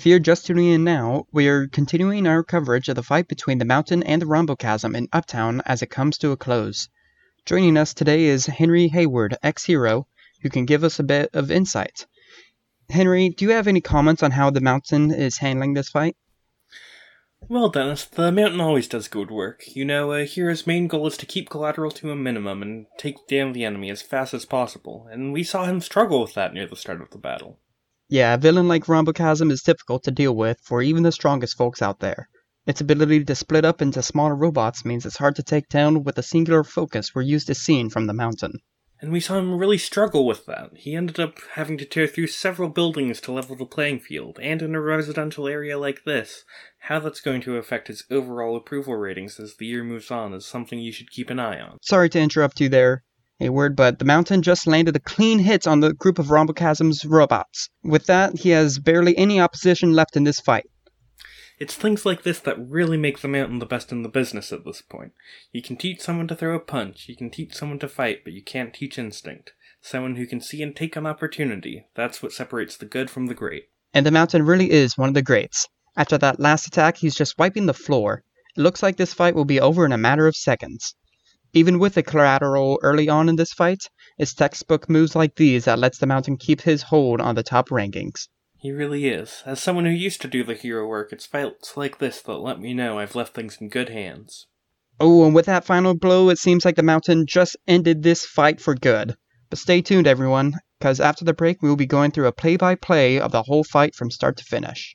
[0.00, 3.58] If you're just tuning in now, we are continuing our coverage of the fight between
[3.58, 6.88] the Mountain and the Rhombocasm in Uptown as it comes to a close.
[7.44, 10.06] Joining us today is Henry Hayward, ex hero,
[10.40, 12.06] who can give us a bit of insight.
[12.88, 16.16] Henry, do you have any comments on how the Mountain is handling this fight?
[17.46, 19.64] Well, Dennis, the Mountain always does good work.
[19.76, 22.86] You know, uh, a hero's main goal is to keep collateral to a minimum and
[22.96, 26.54] take down the enemy as fast as possible, and we saw him struggle with that
[26.54, 27.58] near the start of the battle.
[28.12, 31.80] Yeah, a villain like Rhombocasm is difficult to deal with for even the strongest folks
[31.80, 32.28] out there.
[32.66, 36.16] Its ability to split up into smaller robots means it's hard to take down with
[36.16, 38.58] the singular focus we're used to seeing from the Mountain.
[39.00, 40.70] And we saw him really struggle with that.
[40.74, 44.60] He ended up having to tear through several buildings to level the playing field, and
[44.60, 46.44] in a residential area like this,
[46.80, 50.44] how that's going to affect his overall approval ratings as the year moves on is
[50.44, 51.78] something you should keep an eye on.
[51.80, 53.04] Sorry to interrupt you there,
[53.40, 57.70] Hayward, but the Mountain just landed a clean hit on the group of Rhombocasm's robots.
[57.82, 60.66] With that, he has barely any opposition left in this fight.
[61.58, 64.64] It's things like this that really make the mountain the best in the business at
[64.64, 65.12] this point.
[65.52, 68.34] You can teach someone to throw a punch, you can teach someone to fight, but
[68.34, 69.52] you can't teach instinct.
[69.80, 71.86] Someone who can see and take an opportunity.
[71.94, 73.64] That's what separates the good from the great.
[73.94, 75.66] And the Mountain really is one of the greats.
[75.96, 78.22] After that last attack, he's just wiping the floor.
[78.56, 80.94] It looks like this fight will be over in a matter of seconds.
[81.52, 85.80] Even with the collateral early on in this fight, it's textbook moves like these that
[85.80, 88.28] lets the Mountain keep his hold on the top rankings.
[88.56, 89.42] He really is.
[89.44, 92.60] As someone who used to do the hero work, it's fights like this that let
[92.60, 94.46] me know I've left things in good hands.
[95.00, 98.60] Oh, and with that final blow, it seems like the Mountain just ended this fight
[98.60, 99.16] for good.
[99.48, 102.56] But stay tuned, everyone, because after the break, we will be going through a play
[102.56, 104.94] by play of the whole fight from start to finish.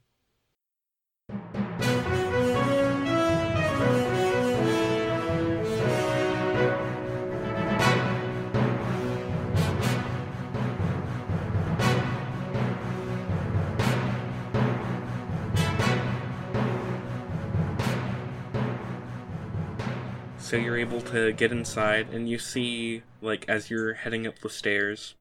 [20.45, 24.49] So you're able to get inside, and you see, like, as you're heading up the
[24.51, 25.15] stairs,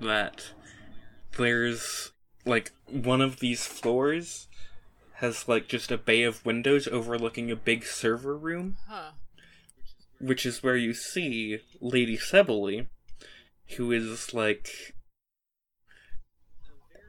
[0.00, 0.52] that
[1.36, 2.12] there's,
[2.46, 4.48] like, one of these floors
[5.16, 8.78] has, like, just a bay of windows overlooking a big server room.
[8.88, 9.10] Huh.
[10.18, 12.86] Which is where you see Lady Cebelle,
[13.76, 14.94] who is, like,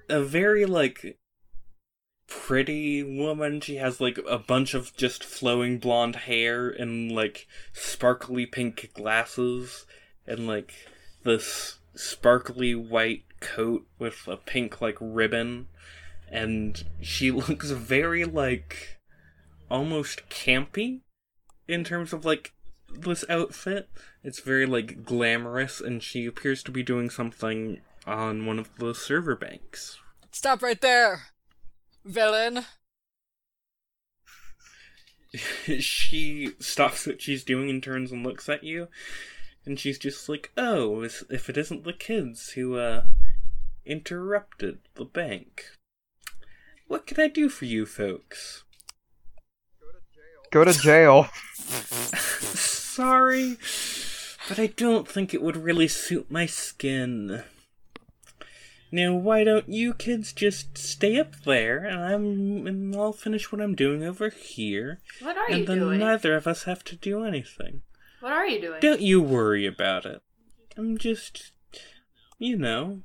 [0.09, 1.17] a very, like,
[2.27, 3.61] pretty woman.
[3.61, 9.85] She has like a bunch of just flowing blonde hair and like sparkly pink glasses
[10.27, 10.73] and like
[11.23, 15.67] this sparkly white coat with a pink like ribbon
[16.31, 18.99] and she looks very like
[19.69, 21.01] almost campy
[21.67, 22.53] in terms of like
[22.89, 23.89] this outfit.
[24.23, 28.93] It's very like glamorous and she appears to be doing something on one of the
[28.93, 29.97] server banks.
[30.31, 31.27] Stop right there,
[32.05, 32.65] villain.
[35.79, 38.87] she stops what she's doing and turns and looks at you
[39.65, 43.03] and she's just like oh if it isn't the kids who uh
[43.85, 45.65] interrupted the bank
[46.87, 48.63] what can i do for you folks
[50.51, 51.27] Go to jail.
[51.57, 53.57] sorry
[54.47, 57.43] but i don't think it would really suit my skin
[58.91, 63.61] now why don't you kids just stay up there and i'm and i'll finish what
[63.61, 67.81] i'm doing over here What are and then neither of us have to do anything
[68.21, 68.79] What are you doing?
[68.81, 70.21] Don't you worry about it.
[70.77, 71.51] I'm just,
[72.39, 73.01] you know,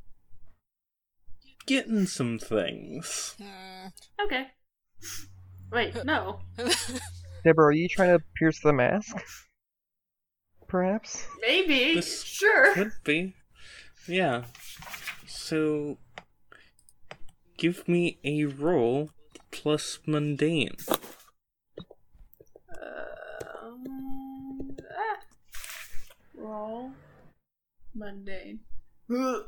[1.66, 3.36] getting some things.
[3.38, 3.88] Hmm.
[4.24, 4.46] Okay.
[5.72, 6.40] Wait, no.
[7.44, 9.16] Deborah, are you trying to pierce the mask?
[10.66, 11.26] Perhaps?
[11.40, 11.94] Maybe.
[11.94, 12.74] This Sure.
[12.74, 13.34] Could be.
[14.08, 14.44] Yeah.
[15.50, 15.98] So,
[17.58, 19.10] give me a roll
[19.50, 20.76] plus mundane.
[22.70, 25.18] Um, ah.
[26.36, 26.92] Roll.
[27.96, 28.60] Mundane.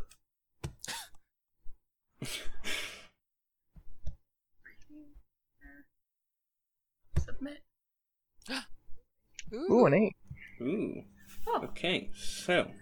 [7.20, 7.62] Submit.
[9.54, 10.16] Ooh, an eight.
[10.60, 11.04] Ooh.
[11.46, 11.60] Oh.
[11.66, 12.72] Okay, so.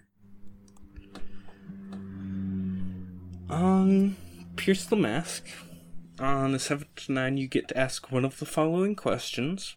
[3.51, 4.15] On
[4.55, 5.45] Pierce the Mask,
[6.17, 9.75] on a 7 to 9, you get to ask one of the following questions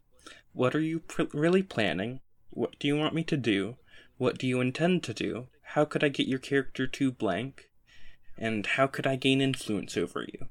[0.52, 2.20] What are you pr- really planning?
[2.50, 3.76] What do you want me to do?
[4.16, 5.48] What do you intend to do?
[5.72, 7.68] How could I get your character to blank?
[8.38, 10.46] And how could I gain influence over you?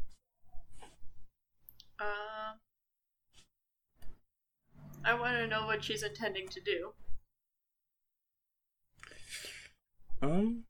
[2.01, 2.59] Um.
[5.05, 6.91] I want to know what she's intending to do.
[10.21, 10.65] Um,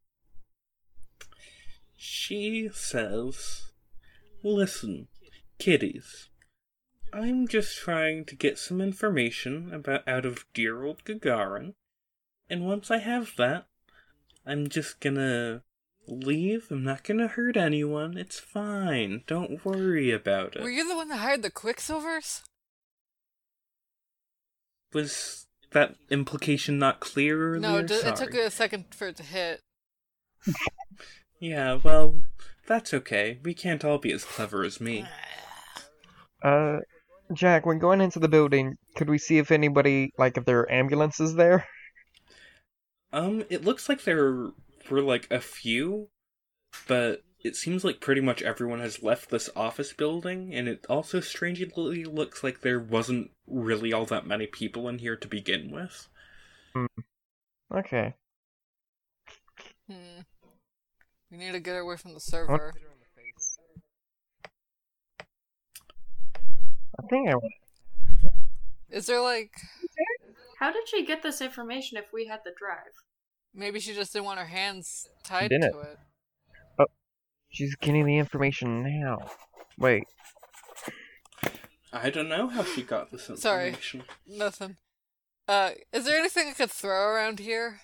[2.04, 3.72] she says
[4.44, 5.08] Listen,
[5.58, 6.28] kiddies.
[7.14, 11.76] I'm just trying to get some information about out of dear old Gagarin,
[12.50, 13.68] and once I have that,
[14.46, 15.64] I'm just gonna
[16.06, 16.68] leave.
[16.70, 18.18] I'm not gonna hurt anyone.
[18.18, 19.24] It's fine.
[19.28, 20.62] Don't worry about it.
[20.62, 20.76] Were it.
[20.76, 22.42] you the one that hired the Quicksilvers?
[24.92, 27.62] Was that implication not clear earlier?
[27.62, 29.62] No, it, ju- it took a second for it to hit.
[31.44, 32.24] Yeah, well,
[32.68, 33.38] that's okay.
[33.44, 35.06] We can't all be as clever as me.
[36.42, 36.78] Uh,
[37.34, 40.72] Jack, when going into the building, could we see if anybody, like, if there are
[40.72, 41.68] ambulances there?
[43.12, 44.54] Um, it looks like there
[44.90, 46.08] were like a few,
[46.88, 51.20] but it seems like pretty much everyone has left this office building, and it also
[51.20, 56.08] strangely looks like there wasn't really all that many people in here to begin with.
[57.70, 58.16] Okay.
[59.90, 60.22] Hmm.
[61.34, 62.56] We need to get away from the server.
[62.56, 63.58] to hit her in the face.
[67.00, 67.54] I think I want.
[68.92, 69.52] Is there like
[70.60, 72.94] How did she get this information if we had the drive?
[73.52, 75.72] maybe she just didn't want her hands tied didn't.
[75.72, 75.98] to it?
[77.50, 79.18] She's getting the information now.
[79.80, 80.04] Wait,
[81.92, 83.42] I don't know how she got this information.
[83.42, 83.68] Sorry.
[83.70, 84.04] information.
[84.28, 84.78] Nothing.
[85.48, 87.80] Uh, is there anything I could throw around here?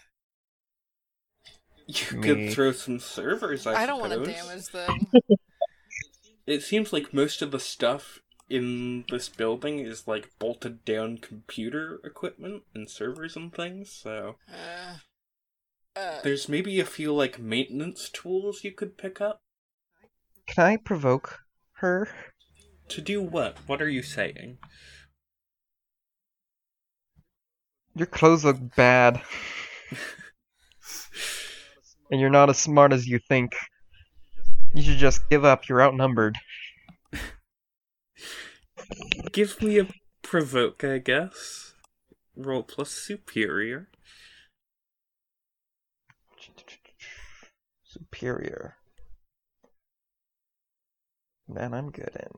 [1.89, 2.21] You Me.
[2.23, 5.07] could throw some servers, I, I don't want to damage them.
[6.47, 8.19] It seems like most of the stuff
[8.49, 14.95] in this building is like bolted down computer equipment and servers and things, so Uh,
[15.95, 19.41] uh, there's maybe a few like maintenance tools you could pick up.
[20.47, 21.39] can I provoke
[21.73, 22.09] her?
[22.89, 23.57] To do what?
[23.67, 24.57] What are you saying?
[27.95, 29.21] Your clothes look bad.
[32.09, 33.53] and you're not as smart as you think.
[34.73, 35.67] You should just give up.
[35.67, 36.37] You're outnumbered.
[39.31, 39.87] Give me a
[40.21, 41.73] provoke, I guess.
[42.35, 43.89] Roll plus superior.
[47.83, 48.75] Superior.
[51.47, 52.29] Man, I'm good in.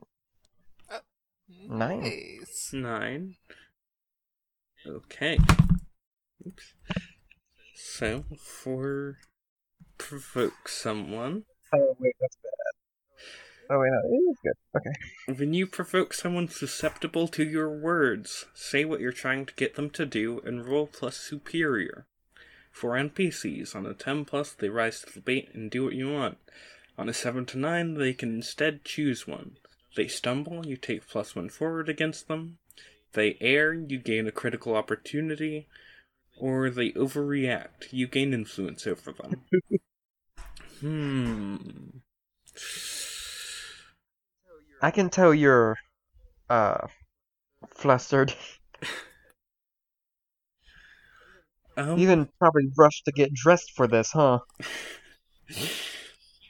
[0.90, 1.00] Uh,
[1.68, 2.00] nine.
[2.00, 2.70] nice.
[2.72, 3.34] Nine.
[4.86, 5.38] Okay.
[6.46, 6.74] Oops.
[7.74, 9.18] So, for
[10.02, 13.70] provoke someone, Oh wait, that's bad.
[13.70, 14.52] Oh wait, no, it is good.
[14.76, 15.38] Okay.
[15.38, 19.88] when you provoke someone susceptible to your words, say what you're trying to get them
[19.90, 22.06] to do and roll plus superior.
[22.70, 26.10] For NPCs, on a 10 plus, they rise to the bait and do what you
[26.10, 26.38] want.
[26.98, 29.56] On a 7 to 9, they can instead choose one.
[29.96, 32.58] They stumble, you take plus 1 forward against them.
[33.12, 35.68] They err, you gain a critical opportunity.
[36.38, 39.42] Or they overreact, you gain influence over them.
[40.82, 41.56] hmm.
[44.82, 45.78] I can tell you're,
[46.50, 46.88] uh,
[47.70, 48.34] flustered.
[51.76, 54.40] Um, You even probably rushed to get dressed for this, huh?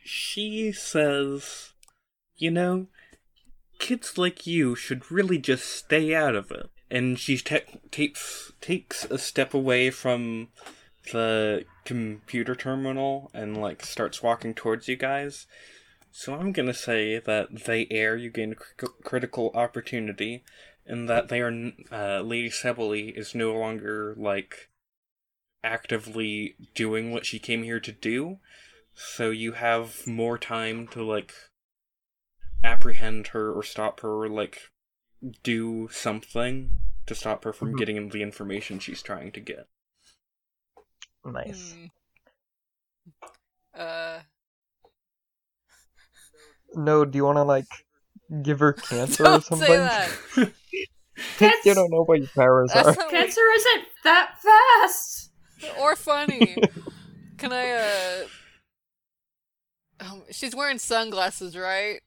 [0.05, 1.73] she says,
[2.37, 2.89] you know,
[3.79, 6.71] kids like you should really just stay out of it.
[6.91, 10.49] And she te- takes takes a step away from
[11.11, 15.47] the computer terminal and like starts walking towards you guys.
[16.11, 20.45] So I'm gonna say that they err, you gain a cri- critical opportunity,
[20.87, 24.69] and that they are uh, Lady Cebelle is no longer like
[25.65, 28.39] actively doing what she came here to do.
[28.95, 31.33] So you have more time to like
[32.63, 34.71] apprehend her or stop her or like
[35.43, 36.71] do something
[37.07, 37.79] to stop her from Mhm.
[37.79, 39.69] getting the information she's trying to get.
[41.25, 41.75] Nice.
[41.75, 41.87] Hmm.
[43.81, 44.19] Uh,
[46.75, 47.67] No, do you want to like
[48.43, 49.69] give her cancer or don't something?
[49.69, 50.11] say that.
[51.65, 52.95] you don't know what your powers That's are.
[52.97, 55.31] not Cancer isn't that fast!
[55.79, 56.63] or funny.
[57.39, 57.71] Can I?
[57.71, 58.25] Uh,
[60.01, 62.01] um, she's wearing sunglasses, right?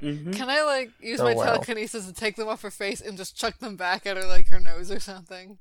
[0.00, 1.44] hmm Can I like use Oh, my wow.
[1.44, 4.48] telekinesis to take them off her face and just chuck them back at her like
[4.48, 5.58] her nose or something?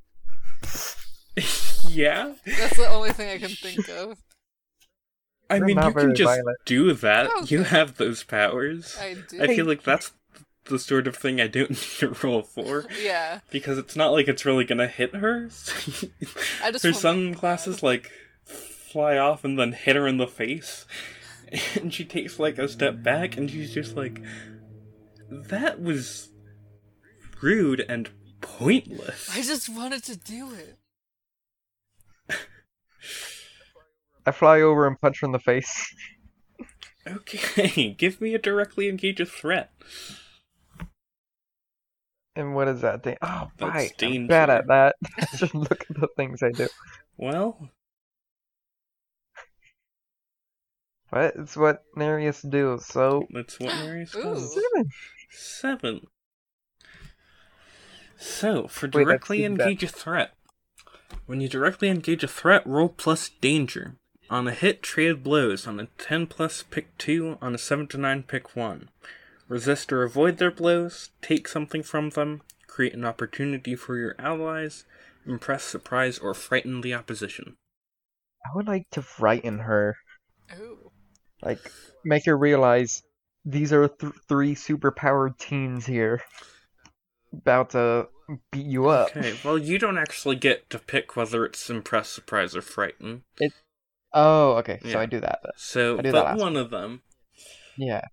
[1.89, 4.17] yeah, That's the only thing I can think of.
[5.49, 6.57] I mean you can just violent.
[6.65, 7.27] do that.
[7.29, 7.55] Oh, okay.
[7.55, 8.97] You have those powers.
[8.99, 9.41] I do.
[9.43, 10.11] I feel like that's
[10.65, 13.39] the sort of thing I don't need to roll for yeah.
[13.51, 15.49] because it's not like it's really gonna hit her.
[16.63, 18.09] I just her want- sunglasses like
[18.45, 20.85] fly off and then hit her in the face,
[21.75, 24.21] and she takes like a step back and she's just like,
[25.29, 26.29] "That was
[27.41, 28.09] rude and
[28.41, 30.77] pointless." I just wanted to do it.
[34.25, 35.93] I fly over and punch her in the face.
[37.05, 39.71] Okay, give me a directly engage a threat.
[42.35, 43.17] And what is that thing?
[43.21, 43.93] Oh, That's right.
[44.01, 44.95] I'm bad at that.
[45.37, 46.67] Just look at the things I do.
[47.17, 47.69] Well,
[51.09, 51.35] what?
[51.35, 52.79] it's what Nereus do.
[52.81, 54.23] So that's what Marius Ooh.
[54.23, 54.53] does.
[54.53, 54.89] seven.
[55.29, 56.01] Seven.
[58.17, 59.69] So, for directly even better.
[59.69, 60.33] engage a threat,
[61.33, 63.95] when you directly engage a threat, roll plus danger.
[64.29, 65.65] On a hit, trade blows.
[65.65, 67.39] On a 10 plus, pick 2.
[67.41, 68.87] On a 7 to 9, pick 1.
[69.47, 74.85] Resist or avoid their blows, take something from them, create an opportunity for your allies,
[75.25, 77.55] impress, surprise, or frighten the opposition.
[78.45, 79.97] I would like to frighten her.
[80.59, 80.91] Ooh.
[81.41, 81.71] Like,
[82.05, 83.01] make her realize
[83.43, 86.21] these are th- three superpowered teens here.
[87.33, 88.07] About to
[88.51, 89.15] beat you up.
[89.15, 93.23] Okay, well, you don't actually get to pick whether it's impress, surprise, or frighten.
[94.13, 94.79] Oh, okay.
[94.85, 95.39] So I do that.
[95.43, 95.51] Then.
[95.55, 97.01] So, do but last one of them
[97.77, 98.05] Yeah.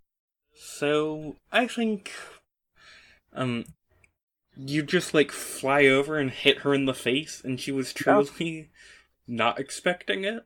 [0.54, 2.12] So I think
[3.32, 3.64] um
[4.56, 8.70] you just like fly over and hit her in the face and she was truly
[9.26, 10.44] not expecting it.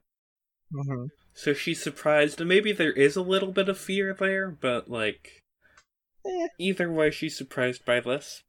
[0.72, 4.90] hmm So she's surprised and maybe there is a little bit of fear there, but
[4.90, 5.43] like
[6.26, 6.48] Eh.
[6.58, 8.42] either way she's surprised by this.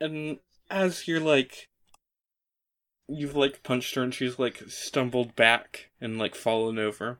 [0.00, 0.38] And
[0.70, 1.68] as you're like
[3.08, 7.18] you've like punched her and she's like stumbled back and like fallen over.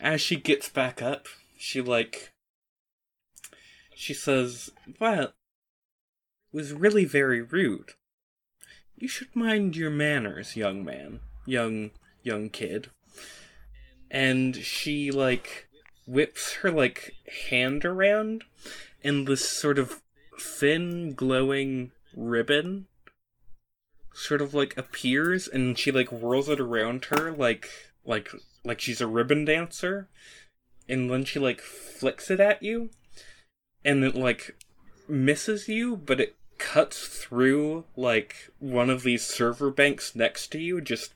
[0.00, 1.26] As she gets back up,
[1.56, 2.32] she like
[3.94, 5.32] she says, Well
[6.52, 7.92] was really very rude.
[8.96, 11.20] You should mind your manners, young man.
[11.46, 11.90] Young
[12.22, 12.90] young kid.
[14.10, 15.68] And she like
[16.06, 17.14] whips her like
[17.48, 18.44] hand around
[19.02, 20.02] and this sort of
[20.38, 22.86] thin glowing ribbon
[24.12, 27.68] sort of like appears and she like whirls it around her like
[28.04, 28.30] like
[28.64, 30.08] like she's a ribbon dancer
[30.88, 32.90] and then she like flicks it at you
[33.84, 34.56] and it like
[35.08, 40.80] misses you but it cuts through like one of these server banks next to you
[40.80, 41.12] just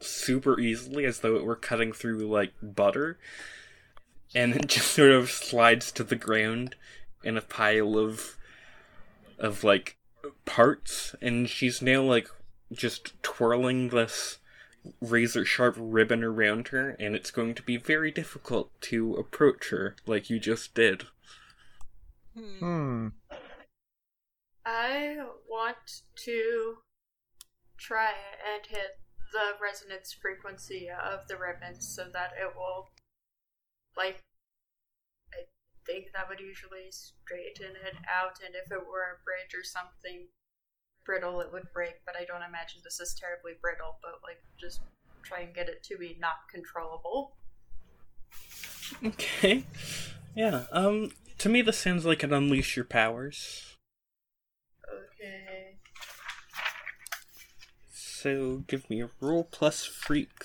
[0.00, 3.18] super easily as though it were cutting through like butter
[4.34, 6.76] and it just sort of slides to the ground
[7.22, 8.36] in a pile of
[9.38, 9.96] of like
[10.44, 12.28] parts and she's now like
[12.72, 14.38] just twirling this
[15.00, 19.96] razor sharp ribbon around her and it's going to be very difficult to approach her
[20.06, 21.06] like you just did
[22.34, 22.58] Hmm.
[22.58, 23.08] Hmm.
[24.64, 26.76] I want to
[27.76, 28.12] try
[28.54, 28.98] and hit
[29.32, 32.90] the resonance frequency of the ribbon so that it will,
[33.96, 34.22] like,
[35.32, 35.44] I
[35.86, 40.28] think that would usually straighten it out, and if it were a bridge or something
[41.04, 44.80] brittle, it would break, but I don't imagine this is terribly brittle, but, like, just
[45.22, 47.36] try and get it to be not controllable.
[49.04, 49.64] okay
[50.36, 53.76] yeah um to me this sounds like an unleash your powers
[54.92, 55.78] Okay.
[57.92, 60.44] so give me a roll plus freak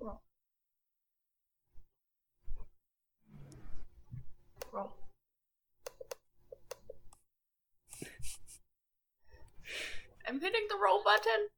[0.00, 0.20] Roll.
[4.72, 4.92] Roll.
[10.34, 11.48] I'm hitting the roll button.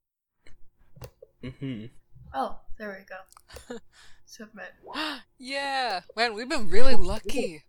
[1.43, 1.87] Mm-hmm.
[2.35, 3.79] Oh, there we go.
[4.27, 4.75] Submit.
[5.39, 6.03] yeah.
[6.15, 7.63] Man, we've been really lucky.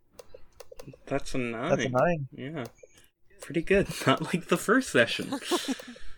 [1.06, 2.28] that's a nine That's a nine.
[2.34, 2.64] yeah
[3.40, 5.40] pretty good not like the first session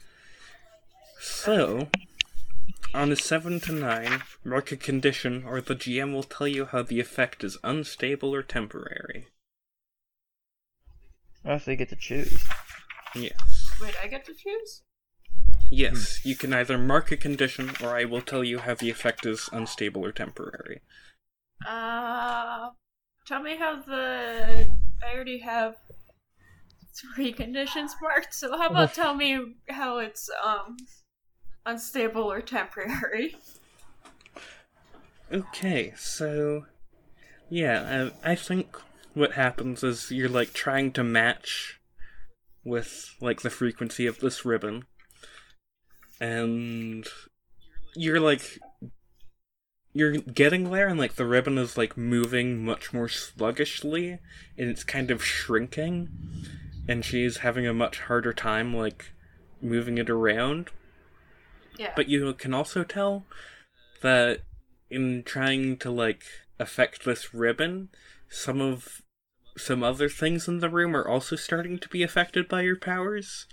[1.20, 1.88] so
[2.94, 6.82] on a 7 to 9 mark a condition or the gm will tell you how
[6.84, 9.28] the effect is unstable or temporary
[11.44, 12.44] so you get to choose.
[13.16, 14.82] yes Wait, I get to choose?
[15.72, 19.26] Yes, you can either mark a condition, or I will tell you how the effect
[19.26, 20.82] is unstable or temporary.
[21.68, 22.70] Uh,
[23.28, 24.68] tell me how the.
[25.04, 25.76] I already have
[27.16, 30.78] three conditions marked, so how about tell me how it's, um,
[31.66, 33.36] unstable or temporary?
[35.32, 36.66] Okay, so
[37.50, 38.76] yeah, I, I think
[39.14, 41.79] what happens is you're like trying to match
[42.64, 44.86] with like the frequency of this ribbon,
[46.20, 47.08] and
[47.96, 48.60] you're like
[49.94, 54.20] you're getting there, and like the ribbon is like moving much more sluggishly,
[54.58, 56.10] and it's kind of shrinking,
[56.88, 59.14] and she's having a much harder time like
[59.62, 60.70] moving it around.
[61.78, 61.92] Yeah.
[61.96, 63.26] But you can also tell
[64.02, 64.42] that
[64.90, 66.24] in trying to like
[66.60, 67.90] affect this ribbon,
[68.30, 69.02] some of
[69.60, 73.46] some other things in the room are also starting to be affected by your powers.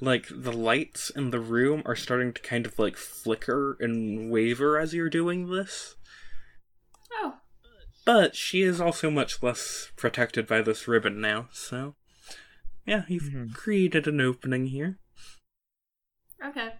[0.00, 4.78] Like the lights in the room are starting to kind of like flicker and waver
[4.78, 5.96] as you're doing this.
[7.14, 7.38] Oh,
[8.04, 11.96] But she is also much less protected by this ribbon now, so
[12.86, 13.54] yeah, you've Mhm.
[13.54, 14.98] created an opening here.
[16.44, 16.74] okay.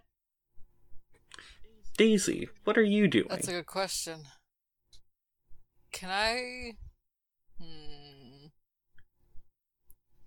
[1.96, 3.26] Daisy, what are you doing?
[3.28, 4.24] That's a good question.
[5.90, 6.76] Can I?
[7.58, 8.07] Hmm.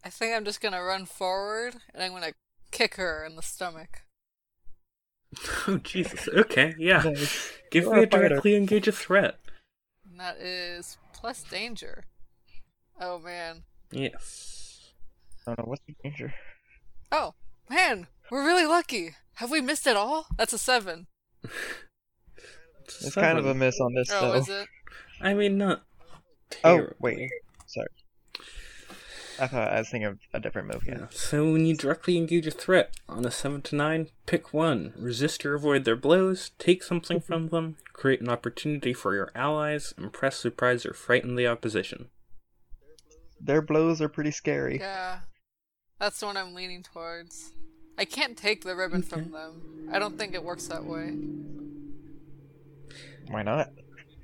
[0.04, 2.34] I think I'm just gonna run forward and I'm gonna
[2.72, 4.02] kick her in the stomach.
[5.68, 6.28] Oh Jesus.
[6.28, 7.04] Okay, yeah.
[7.04, 7.54] Nice.
[7.72, 9.40] Give You're me a a directly engage a threat.
[10.10, 12.04] And that is plus danger.
[13.00, 13.64] Oh man.
[13.92, 14.92] Yes.
[15.48, 16.34] I don't know what's the danger.
[17.14, 17.34] Oh
[17.70, 19.16] man, we're really lucky.
[19.36, 20.28] Have we missed it all?
[20.38, 21.08] That's a seven.
[22.84, 23.60] It's kind of a Seven.
[23.60, 24.34] miss on this Oh, though.
[24.34, 24.68] is it?
[25.22, 25.84] I mean, not.
[26.66, 27.30] Oh, wait.
[29.36, 29.46] Sorry.
[29.46, 30.84] I thought I was thinking of a different move.
[30.86, 30.98] Yeah.
[31.00, 31.06] Yeah.
[31.12, 34.94] So when you directly engage a threat on a seven to nine, pick one.
[34.98, 36.52] Resist or avoid their blows.
[36.60, 37.78] Take something from them.
[37.94, 39.94] Create an opportunity for your allies.
[39.98, 42.10] Impress, surprise, or frighten the opposition.
[43.40, 44.80] Their blows are pretty scary.
[44.80, 45.20] Yeah.
[46.00, 47.52] That's the one I'm leaning towards.
[47.98, 49.90] I can't take the ribbon from them.
[49.92, 51.16] I don't think it works that way.
[53.28, 53.72] Why not?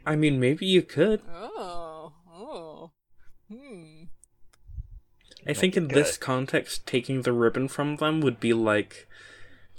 [0.05, 1.21] I mean, maybe you could.
[1.29, 2.13] Oh.
[2.31, 2.91] Oh.
[3.51, 3.96] Hmm.
[5.47, 9.07] I think in this context, taking the ribbon from them would be like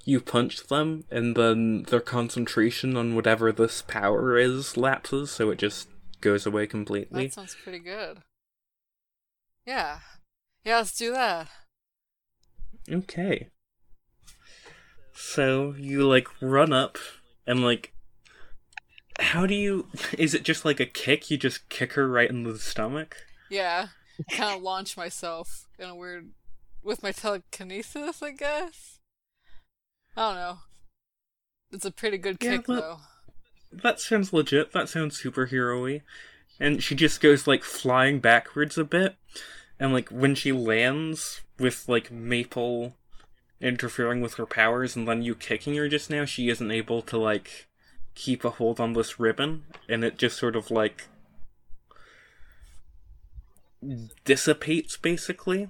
[0.04, 5.58] you punch them, and then their concentration on whatever this power is lapses, so it
[5.58, 5.88] just
[6.20, 7.24] goes away completely.
[7.26, 8.22] That sounds pretty good.
[9.66, 9.98] Yeah.
[10.64, 11.48] Yeah, let's do that.
[12.90, 13.48] Okay.
[15.12, 16.96] So you like run up
[17.46, 17.92] and like
[19.18, 21.30] how do you is it just like a kick?
[21.30, 23.16] You just kick her right in the stomach?
[23.50, 23.88] Yeah.
[24.32, 26.30] kind of launch myself in a weird
[26.82, 28.98] with my telekinesis, I guess.
[30.16, 30.58] I don't know.
[31.72, 32.98] It's a pretty good Yeah, kick but- though.
[33.70, 34.72] That sounds legit.
[34.72, 36.00] That sounds superhero-y.
[36.58, 39.16] And she just goes like flying backwards a bit.
[39.78, 42.94] And like when she lands with like Maple
[43.60, 47.18] interfering with her powers and then you kicking her just now, she isn't able to
[47.18, 47.66] like
[48.14, 51.06] keep a hold on this ribbon and it just sort of like
[54.24, 55.68] dissipates basically.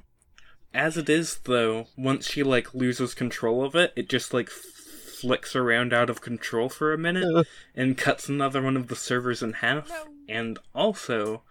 [0.75, 5.57] As it is though, once she like loses control of it, it just like flicks
[5.57, 7.47] around out of control for a minute Ugh.
[7.75, 10.05] and cuts another one of the servers in half No.
[10.29, 11.43] and also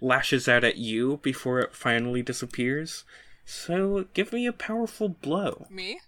[0.00, 3.04] lashes out at you before it finally disappears.
[3.44, 5.66] So give me a powerful blow.
[5.70, 6.00] Me?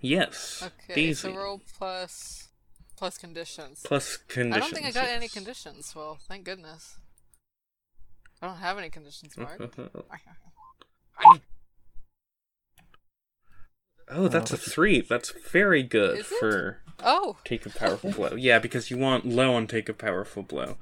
[0.00, 0.62] Yes.
[0.64, 1.14] Okay, Daisy.
[1.30, 2.48] so roll plus
[2.96, 3.80] plus conditions.
[3.84, 4.56] Plus conditions.
[4.56, 5.94] I don't think I got any conditions.
[5.94, 6.96] Well, thank goodness.
[8.44, 9.58] I don't have any conditions, Mark.
[14.10, 15.00] oh, that's a three.
[15.00, 16.38] That's very good Is it?
[16.38, 18.34] for oh, take a powerful blow.
[18.34, 20.76] Yeah, because you want low on take a powerful blow.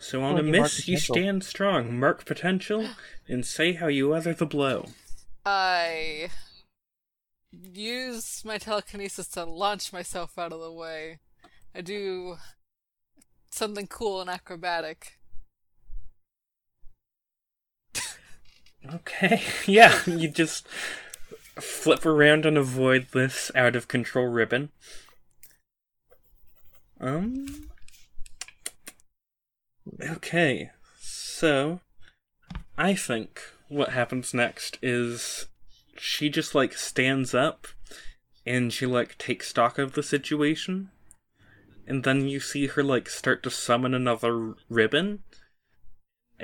[0.00, 1.14] So on Oh, a you mark miss, you potential.
[1.14, 2.88] stand strong, mark potential,
[3.28, 4.86] and say how you weather the blow.
[5.46, 6.30] I
[7.52, 11.20] use my telekinesis to launch myself out of the way.
[11.76, 12.38] I do
[13.52, 15.20] something cool and acrobatic.
[18.92, 20.68] Okay, yeah, you just
[21.56, 24.70] flip around and avoid this out of control ribbon.
[27.00, 27.68] Um.
[30.02, 30.70] Okay,
[31.00, 31.80] so
[32.76, 35.46] I think what happens next is
[35.96, 37.66] she just like stands up
[38.46, 40.90] and she like takes stock of the situation,
[41.86, 45.22] and then you see her like start to summon another ribbon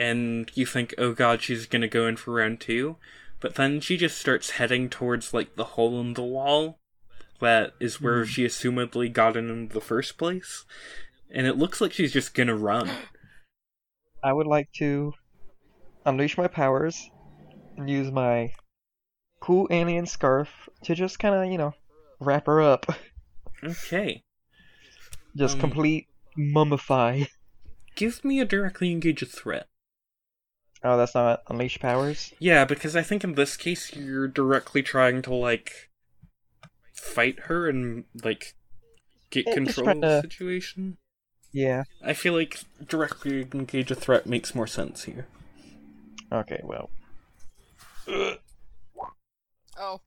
[0.01, 2.97] and you think, oh god, she's gonna go in for round two.
[3.39, 6.79] But then she just starts heading towards like the hole in the wall
[7.41, 10.65] that is where she assumedly got in in the first place.
[11.31, 12.91] And it looks like she's just gonna run.
[14.23, 15.13] I would like to
[16.07, 17.11] unleash my powers
[17.77, 18.53] and use my
[19.41, 21.75] cool alien scarf to just kind of, you know,
[22.21, 22.87] wrap her up.
[23.63, 24.23] Okay.
[25.37, 26.09] Just Um, complete
[26.39, 27.29] mummify.
[27.95, 29.70] Give me a directly engaged threat.
[30.83, 32.33] Oh, that's not unleash powers?
[32.39, 35.91] Yeah, because I think in this case you're directly trying to like
[36.95, 38.55] fight her and like
[39.31, 40.97] get Yeah, control of the to- situation.
[41.53, 41.85] Yeah.
[42.03, 45.27] I feel like directly engage a threat makes more sense here.
[46.33, 46.91] Okay, well.
[49.79, 50.01] Oh,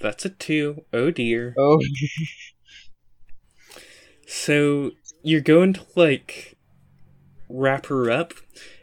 [0.00, 0.84] That's a two.
[0.92, 1.54] Oh dear.
[1.58, 1.80] Oh.
[4.32, 4.92] So
[5.24, 6.56] you're going to like
[7.48, 8.32] wrap her up,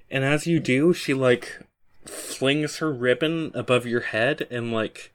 [0.10, 1.60] and as you do, she like
[2.06, 5.14] flings her ribbon above your head and like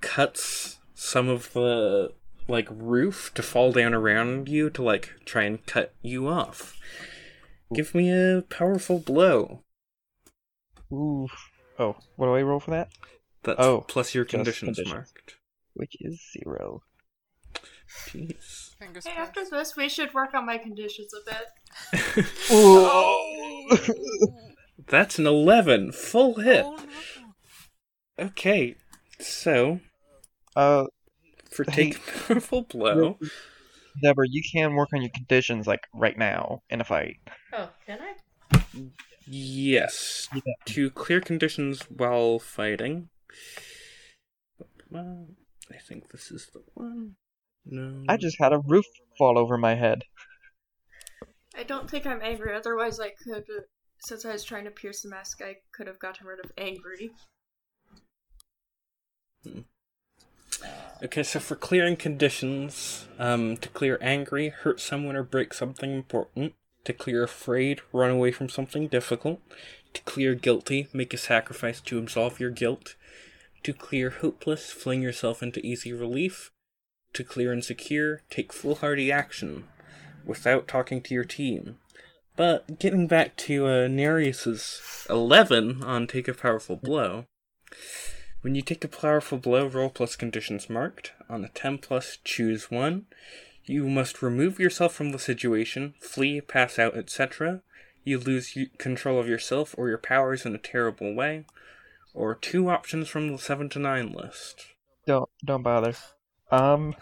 [0.00, 2.12] cuts some of the
[2.48, 6.78] like roof to fall down around you to like try and cut you off.
[7.74, 9.60] Give me a powerful blow.
[10.92, 11.28] Ooh.
[11.78, 12.90] Oh, what do I roll for that?
[13.44, 14.92] That's Oh, plus your conditions, conditions.
[14.94, 15.36] marked.
[15.74, 16.82] Which is zero.
[18.08, 18.74] Jeez.
[18.76, 19.28] Fingers Hey, crossed.
[19.38, 22.26] after this, we should work on my conditions a bit.
[22.50, 23.78] Oh!
[24.88, 25.92] That's an 11.
[25.92, 26.64] Full hit.
[26.66, 26.76] Oh,
[28.18, 28.24] no.
[28.26, 28.76] Okay.
[29.20, 29.80] So,
[30.56, 30.86] uh,
[31.50, 31.90] for Hey.
[31.92, 33.18] take powerful blow,
[34.02, 37.16] Deborah, you can work on your conditions like right now in a fight.
[37.52, 38.14] Oh, can I?
[39.26, 40.28] yes.
[40.34, 40.40] Yeah.
[40.66, 43.08] To clear conditions while fighting.
[44.90, 45.28] Well,
[45.72, 47.16] I think this is the one.
[47.64, 48.04] No.
[48.08, 50.04] I just had a roof fall over my head.
[51.56, 52.54] I don't think I'm angry.
[52.54, 53.44] Otherwise, I could.
[53.44, 53.62] uh,
[54.00, 57.12] Since I was trying to pierce the mask, I could have gotten rid of angry.
[61.02, 66.54] Okay, so for clearing conditions, um, to clear angry, hurt someone or break something important.
[66.84, 69.40] To clear afraid, run away from something difficult.
[69.94, 72.96] To clear guilty, make a sacrifice to absolve your guilt.
[73.64, 76.50] To clear hopeless, fling yourself into easy relief.
[77.14, 79.64] To clear and secure, take foolhardy action,
[80.24, 81.78] without talking to your team.
[82.36, 87.26] But getting back to uh, Nereus's 11 on Take a Powerful Blow.
[88.40, 91.12] When you take a powerful blow, roll plus conditions marked.
[91.28, 93.06] On a 10 plus, choose one.
[93.64, 97.62] You must remove yourself from the situation, flee, pass out, etc.
[98.02, 101.44] You lose control of yourself or your powers in a terrible way.
[102.14, 104.66] Or two options from the 7 to 9 list.
[105.06, 105.94] Don't don't bother.
[106.52, 106.94] Um,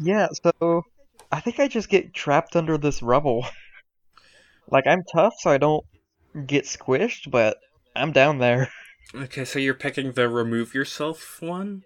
[0.00, 0.28] yeah.
[0.32, 0.82] So
[1.30, 3.46] I think I just get trapped under this rubble.
[4.72, 5.84] Like I'm tough, so I don't
[6.46, 7.56] get squished, but
[7.96, 8.70] I'm down there.
[9.14, 11.82] okay, so you're picking the remove yourself one?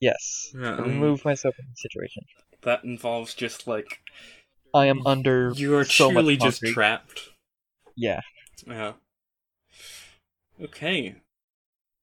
[0.00, 0.52] Yes.
[0.54, 2.24] Um, Remove myself from the situation.
[2.62, 4.00] That involves just like.
[4.74, 5.52] I am under.
[5.54, 7.30] You are so much truly just trapped.
[7.96, 8.20] Yeah.
[8.66, 8.92] Yeah.
[10.62, 11.16] Okay.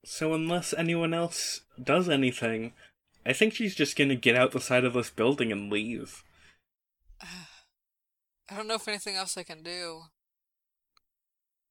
[0.04, 2.74] So unless anyone else does anything,
[3.25, 6.23] I think she's just gonna get out the side of this building and leave.
[8.49, 10.03] I don't know if anything else I can do.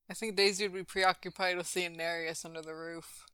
[0.09, 3.27] I think Daisy would be preoccupied with seeing Nereus under the roof.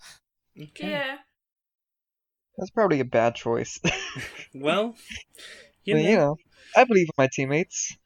[0.60, 0.90] Okay.
[0.90, 1.18] Yeah.
[2.58, 3.80] That's probably a bad choice.
[4.54, 4.96] Well,
[5.84, 6.36] you But, know, you know,
[6.76, 7.96] I believe in my teammates.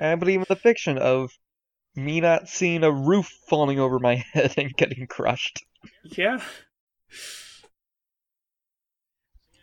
[0.00, 1.32] I believe in the fiction of
[1.96, 5.64] me not seeing a roof falling over my head and getting crushed.
[6.04, 6.40] yeah.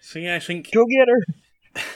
[0.05, 0.71] So yeah, I think.
[0.71, 1.81] Go get her!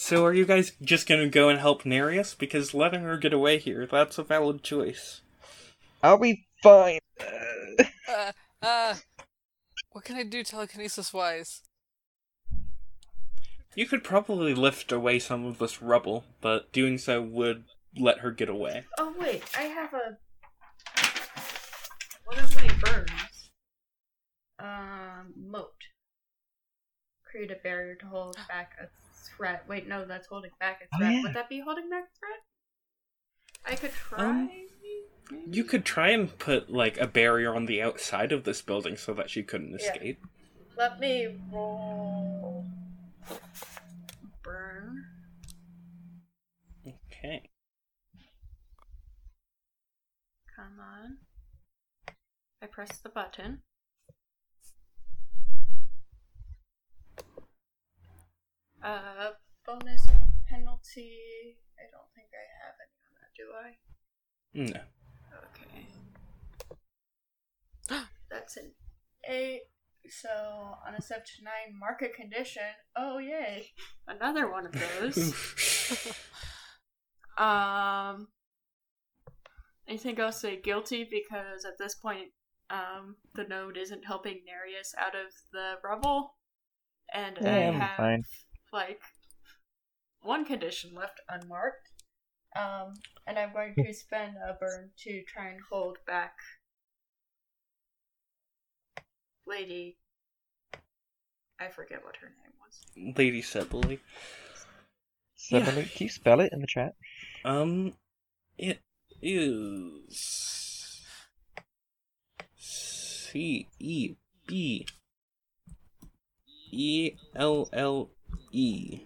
[0.00, 2.34] So are you guys just gonna go and help Nereus?
[2.34, 5.20] Because letting her get away here—that's a valid choice.
[6.02, 7.00] I'll be fine.
[7.20, 8.94] Uh, Uh, uh,
[9.92, 11.60] what can I do telekinesis wise?
[13.74, 17.64] You could probably lift away some of this rubble, but doing so would
[17.98, 18.84] let her get away.
[18.98, 20.16] Oh wait, I have a.
[22.24, 23.50] One of my burns.
[24.58, 25.74] Um, moat.
[27.30, 28.86] Create a barrier to hold back a
[29.36, 29.64] threat.
[29.68, 31.12] Wait, no, that's holding back a Oh, threat.
[31.12, 31.22] yeah.
[31.22, 32.40] Would that be holding back a threat?
[33.64, 34.24] I could try.
[34.24, 34.50] Um,
[35.46, 39.12] You could try and put like a barrier on the outside of this building so
[39.14, 39.92] that she couldn't Yeah.
[39.92, 40.26] escape.
[40.76, 42.64] Let me roll.
[44.42, 45.04] Burn.
[46.86, 47.50] Okay.
[50.56, 51.18] Come on.
[52.62, 53.62] I press the button.
[58.82, 59.30] Uh,
[59.66, 60.06] bonus
[60.48, 61.56] penalty.
[61.78, 63.76] I don't think I have any on that, do I?
[64.54, 64.80] No.
[67.90, 68.04] Okay.
[68.30, 68.72] That's an
[69.28, 69.62] eight.
[70.10, 72.62] So on a seven to nine market condition.
[72.96, 73.72] Oh yay!
[74.06, 75.18] Another one of those.
[77.36, 78.28] um,
[79.86, 82.28] I think I'll say guilty because at this point,
[82.70, 86.36] um, the node isn't helping Nereus out of the rubble,
[87.12, 88.24] and Yeah, I I'm have fine.
[88.72, 89.00] Like
[90.22, 91.88] one condition left unmarked.
[92.56, 92.94] Um,
[93.26, 96.34] and I'm going to spend a burn to try and hold back
[99.46, 99.96] Lady.
[101.58, 103.16] I forget what her name was.
[103.16, 103.98] Lady Cebelle.
[105.34, 106.94] Suddenly, can you spell it in the chat?
[107.44, 107.94] Um,
[108.58, 108.80] it
[109.22, 111.02] is
[112.56, 114.14] C E
[114.46, 114.86] B
[116.70, 118.10] E L L
[118.52, 119.00] E.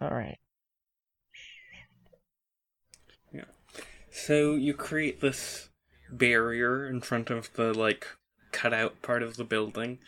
[0.00, 0.38] All right.
[3.32, 3.44] Yeah.
[4.10, 5.70] So you create this
[6.10, 8.06] barrier in front of the like
[8.52, 9.98] cutout part of the building,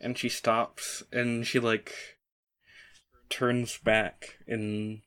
[0.00, 1.92] and she stops and she like
[3.28, 5.00] turns back and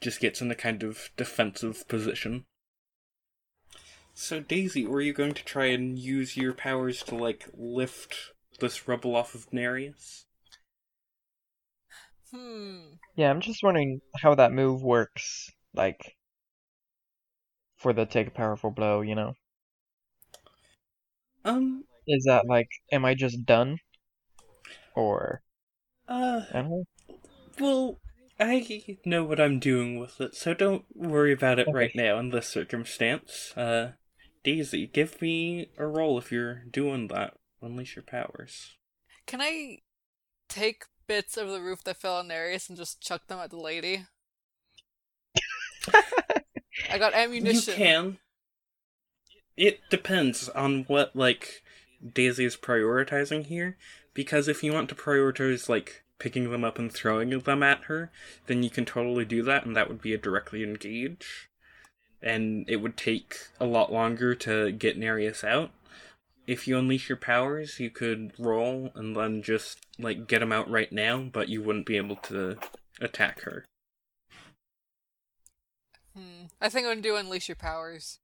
[0.00, 2.44] just gets in a kind of defensive position.
[4.14, 8.88] So Daisy, were you going to try and use your powers to like lift this
[8.88, 10.26] rubble off of Nereus?
[12.30, 12.94] Hmm.
[13.16, 15.50] Yeah, I'm just wondering how that move works.
[15.74, 16.16] Like,
[17.76, 19.34] for the take a powerful blow, you know?
[21.44, 23.78] Um, Is that like, am I just done?
[24.94, 25.42] Or,
[26.08, 26.84] uh, I.
[27.58, 27.98] Well,
[28.38, 31.72] I know what I'm doing with it, so don't worry about it Okay.
[31.72, 33.52] right now in this circumstance.
[33.56, 33.92] Uh,
[34.44, 37.34] Daisy, give me a roll if you're doing that.
[37.60, 38.76] Unleash your powers.
[39.26, 39.78] Can I
[40.48, 43.56] take bits of the roof that fell on Nereus and just chuck them at the
[43.56, 44.06] lady?
[46.90, 47.72] I got ammunition.
[47.72, 48.18] You can.
[49.56, 51.62] It depends on what, like,
[52.14, 53.76] Daisy is prioritizing here,
[54.14, 58.10] because if you want to prioritize, like, picking them up and throwing them at her,
[58.46, 61.48] then you can totally do that, and that would be a directly engage.
[62.22, 65.70] And it would take a lot longer to get Nereus out.
[66.48, 70.70] If you unleash your powers, you could roll and then just, like, get them out
[70.70, 72.56] right now, but you wouldn't be able to
[73.02, 73.66] attack her.
[76.16, 76.46] Hmm.
[76.58, 78.18] I think I'm gonna do unleash your powers.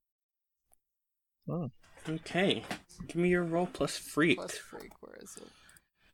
[2.09, 2.65] Okay.
[3.07, 4.39] Give me your roll plus freak.
[4.39, 4.93] Plus freak.
[5.01, 5.49] Where is it?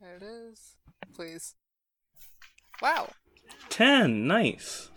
[0.01, 0.75] There it is.
[1.15, 1.55] Please.
[2.83, 3.11] Wow.
[3.69, 4.91] 10 nice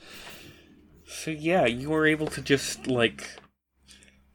[1.06, 3.28] so yeah you were able to just like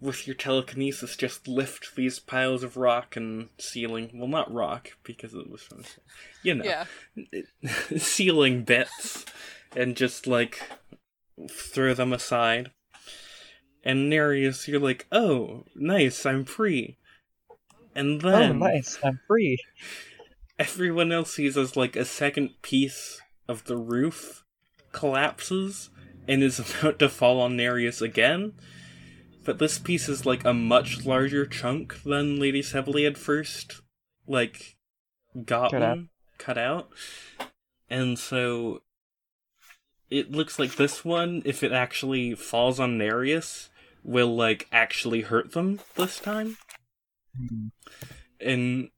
[0.00, 5.34] with your telekinesis just lift these piles of rock and ceiling well not rock because
[5.34, 5.82] it was from
[6.42, 6.84] you know Yeah.
[7.96, 9.24] ceiling bits
[9.74, 10.62] and just like
[11.50, 12.70] throw them aside
[13.84, 16.96] and Nereus you're like oh nice i'm free
[17.94, 19.58] and then Oh, then nice, I'm free.
[20.58, 24.44] everyone else sees as like a second piece of the roof
[24.92, 25.90] collapses
[26.28, 28.52] and is about to fall on Nereus again.
[29.48, 33.80] But this piece is like a much larger chunk than Lady Cebelle had first
[34.26, 34.76] like
[35.46, 35.98] gotten Cut out.
[36.36, 36.90] cut out.
[37.88, 38.82] And so
[40.10, 43.70] it looks like this one, if it actually falls on Nereus,
[44.04, 46.58] will like actually hurt them this time
[48.38, 48.90] and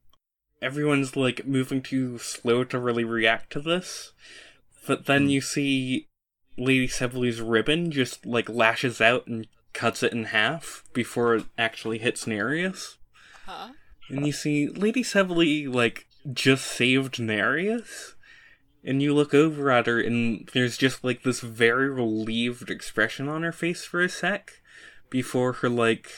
[0.61, 4.15] everyone's like moving too slow to really react to this.
[4.85, 5.29] But then hmm.
[5.29, 6.09] you see
[6.59, 11.99] Lady Cebelle's ribbon just like lashes out and cuts it in half before it actually
[11.99, 12.99] hits Nereus.
[13.47, 13.71] Huh?
[14.09, 18.15] And you see Lady Cebelle like just saved Nereus.
[18.83, 23.43] And you look over at her and there's just like this very relieved expression on
[23.43, 24.63] her face for a sec
[25.11, 26.11] before her like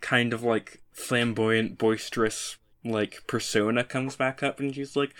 [0.00, 5.14] kind of like flamboyant, boisterous like persona comes back up and she's like,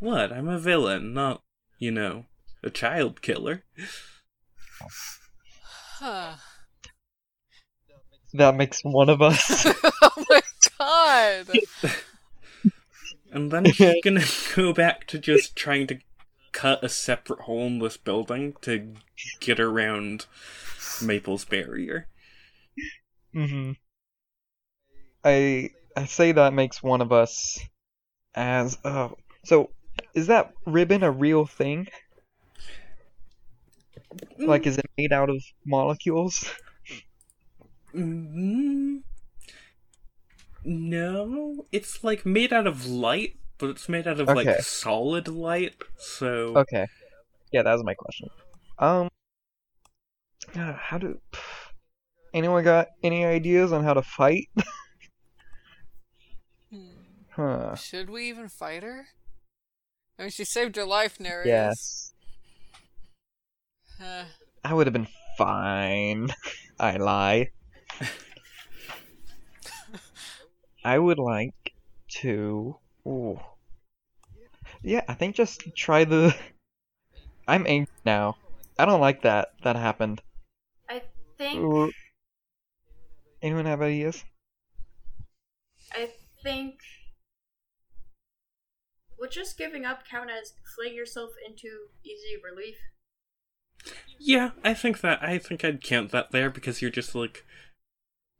[0.00, 0.32] What?
[0.32, 1.42] I'm a villain, not,
[1.78, 2.26] you know,
[2.62, 3.64] a child killer.
[5.98, 6.34] Huh.
[8.34, 9.64] That makes one of us.
[10.02, 10.40] oh my
[10.78, 11.48] god!
[13.30, 15.98] And then she's gonna go back to just trying to
[16.52, 18.94] cut a separate hole in this building to
[19.40, 20.26] get around
[21.02, 22.08] Maple's barrier.
[23.32, 23.72] hmm
[25.24, 27.58] I I say that makes one of us
[28.34, 29.70] as oh so
[30.14, 31.88] is that ribbon a real thing?
[34.38, 36.52] Like is it made out of molecules?
[37.94, 39.02] Mm,
[40.64, 44.46] no, it's like made out of light, but it's made out of Okay.
[44.50, 45.74] like solid light.
[45.96, 46.86] So Okay.
[47.52, 48.28] Yeah, that was my question.
[48.78, 49.08] Um
[50.54, 51.18] how do
[52.32, 54.48] anyone got any ideas on how to fight?
[56.70, 56.88] Hmm.
[57.30, 57.76] Huh.
[57.76, 59.06] Should we even fight her?
[60.18, 61.46] I mean, she saved her life, Nereus.
[61.46, 62.14] Yes.
[64.00, 64.24] Uh,
[64.64, 66.30] I would have been fine.
[66.80, 67.50] I lie.
[70.84, 71.72] I would like
[72.20, 72.76] to.
[73.06, 73.40] Ooh.
[74.82, 76.34] Yeah, I think just try the.
[77.48, 78.36] I'm angry now.
[78.78, 79.52] I don't like that.
[79.62, 80.20] That happened.
[80.88, 81.02] I
[81.38, 81.90] think Ooh.
[83.42, 84.24] Anyone have ideas?
[85.92, 86.10] I
[86.42, 86.80] think
[89.18, 91.68] would just giving up count as fling yourself into
[92.02, 92.76] easy relief?
[94.18, 97.44] yeah, I think that I think I'd count that there because you're just like,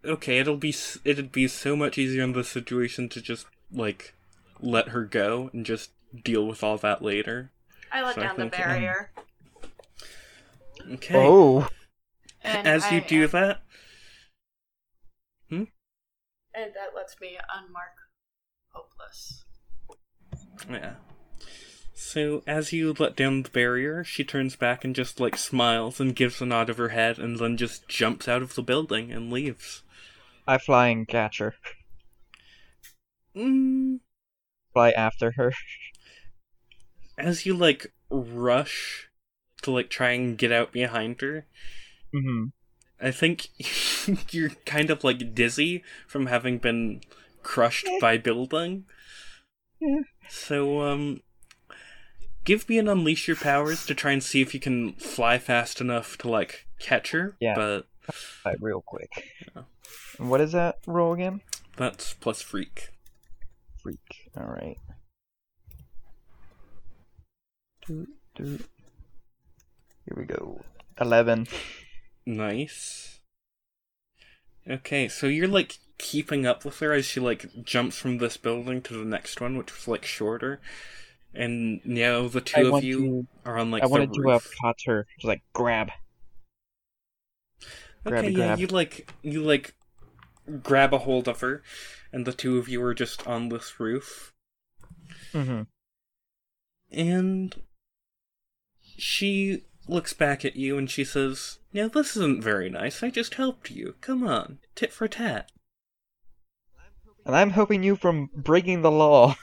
[0.04, 4.14] okay, it'll be it'd be so much easier in this situation to just like
[4.60, 5.90] let her go and just
[6.22, 7.50] deal with all that later.
[7.92, 9.10] I let So I down the think, um, barrier.
[10.94, 11.14] Okay.
[11.16, 11.68] Oh,
[12.42, 13.60] And As you do am- that,
[16.56, 17.94] and that lets me unmark
[18.68, 19.44] hopeless.
[20.70, 20.94] yeah.
[21.94, 26.14] So as you let down the barrier, she turns back and just like smiles and
[26.14, 29.32] gives a nod of her head, and then just jumps out of the building and
[29.32, 29.82] leaves.
[30.46, 31.54] I fly and catch her.
[33.36, 34.00] Mm,
[34.72, 35.52] Fly after her.
[37.18, 39.08] as you like rush
[39.62, 41.46] to like try and get out behind her,
[42.12, 42.46] hmm
[43.00, 43.48] I think
[44.32, 47.02] you're kind of like dizzy from having been
[47.42, 48.86] crushed by building.
[49.80, 50.00] Yeah.
[50.28, 51.20] So, um,
[52.44, 55.80] give me an unleash your powers to try and see if you can fly fast
[55.80, 57.36] enough to like catch her.
[57.40, 57.54] Yeah.
[57.54, 57.86] But
[58.60, 59.10] Real quick.
[59.54, 59.62] Yeah.
[60.18, 61.40] What is that roll again?
[61.76, 62.90] that's plus freak.
[63.82, 64.30] Freak.
[64.36, 64.78] All right.
[67.86, 68.66] Doot, doot.
[70.06, 70.60] Here we go.
[71.00, 71.46] Eleven.
[72.26, 73.20] Nice.
[74.68, 78.80] Okay, so you're like keeping up with her as she like jumps from this building
[78.82, 80.60] to the next one, which was like shorter.
[81.34, 83.50] And now the I two of you to.
[83.50, 84.50] are on like I wanted to uh, roof.
[84.62, 85.06] catch her.
[85.16, 85.90] Just like grab.
[88.06, 88.58] Okay, yeah, grab.
[88.58, 89.74] you like you like
[90.62, 91.62] grab a hold of her,
[92.12, 94.32] and the two of you are just on this roof,
[95.32, 95.62] Mm-hmm.
[96.92, 97.54] and
[98.96, 103.02] she looks back at you and she says, "Now this isn't very nice.
[103.02, 103.94] I just helped you.
[104.00, 105.50] Come on, tit for tat."
[107.26, 109.36] And I'm helping you from breaking the law.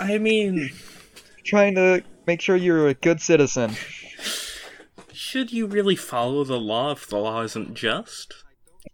[0.00, 0.70] I mean,
[1.44, 3.72] Trying to make sure you're a good citizen.
[5.20, 8.42] Should you really follow the law if the law isn't just?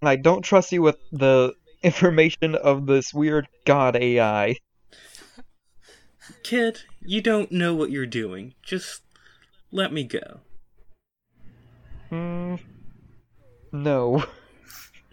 [0.00, 4.56] And I don't trust you with the information of this weird god AI.
[6.42, 8.54] Kid, you don't know what you're doing.
[8.60, 9.02] Just
[9.70, 10.40] let me go.
[12.10, 12.56] Hmm.
[13.70, 14.24] No.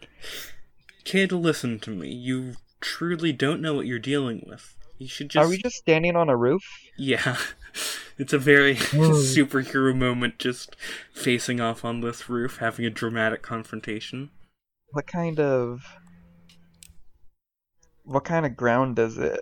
[1.04, 2.10] Kid, listen to me.
[2.10, 4.76] You truly don't know what you're dealing with.
[4.97, 6.63] You should just Are we just standing on a roof?
[6.97, 7.38] Yeah.
[8.17, 10.76] It's a very superhero moment just
[11.13, 14.30] facing off on this roof, having a dramatic confrontation.
[14.91, 15.84] What kind of.
[18.04, 19.41] What kind of ground is it?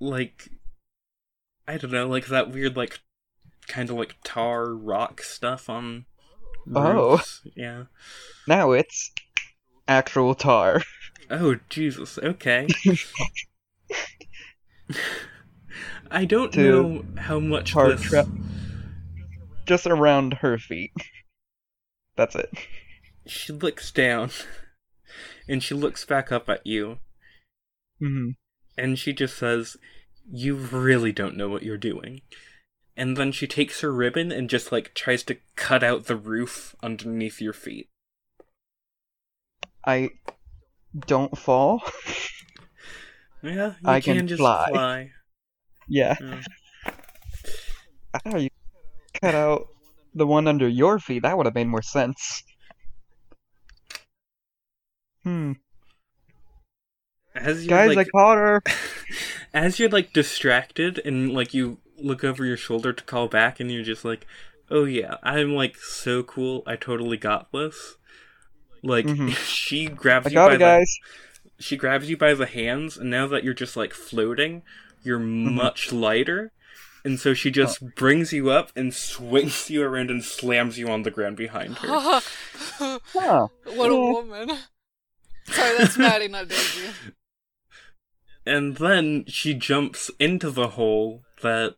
[0.00, 0.48] Like
[1.66, 3.00] I don't know, like that weird like
[3.66, 6.06] kind of like tar rock stuff on
[6.74, 7.12] Oh.
[7.12, 7.42] roofs.
[7.56, 7.84] Yeah.
[8.46, 9.10] Now it's
[9.86, 10.82] actual tar.
[11.30, 12.66] Oh Jesus, okay.
[16.10, 18.26] I don't know how much this trap.
[19.66, 20.92] Just around her feet.
[22.16, 22.50] That's it.
[23.26, 24.30] she looks down
[25.48, 26.98] and she looks back up at you
[28.00, 28.30] hmm
[28.76, 29.76] and she just says,
[30.30, 32.22] You really don't know what you're doing.
[32.96, 36.74] And then she takes her ribbon and just like tries to cut out the roof
[36.82, 37.88] underneath your feet.
[39.84, 40.10] I
[41.06, 41.82] don't fall.
[43.42, 44.68] Yeah, you I can, can just fly.
[44.70, 45.10] fly.
[45.88, 46.16] Yeah.
[48.14, 48.50] I thought you
[49.20, 49.68] cut out
[50.14, 51.22] the one under your feet.
[51.22, 52.42] That would have made more sense.
[55.24, 55.52] Hmm.
[57.34, 58.62] As you're Guys, like, I caught her.
[59.54, 63.70] as you're like distracted and like you look over your shoulder to call back and
[63.70, 64.26] you're just like,
[64.70, 67.96] Oh yeah, I'm like so cool, I totally got this.
[68.82, 69.36] Like Mhm.
[69.44, 71.00] she grabs I you got by it, the guys.
[71.58, 74.62] she grabs you by the hands and now that you're just like floating
[75.02, 75.54] you're Mm-hmm.
[75.54, 76.52] much lighter
[77.04, 77.88] and so she just Oh.
[77.96, 81.88] brings you up and swings you around and slams you on the ground behind her
[82.78, 83.46] what Huh.
[83.66, 84.48] a woman.
[85.46, 86.88] Sorry, that's Maddie, not Daisy.
[88.46, 91.76] and then she jumps into the hole that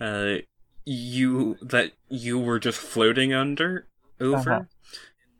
[0.00, 0.36] uh
[0.84, 3.86] you that you were just floating under
[4.20, 4.62] over Uh-huh.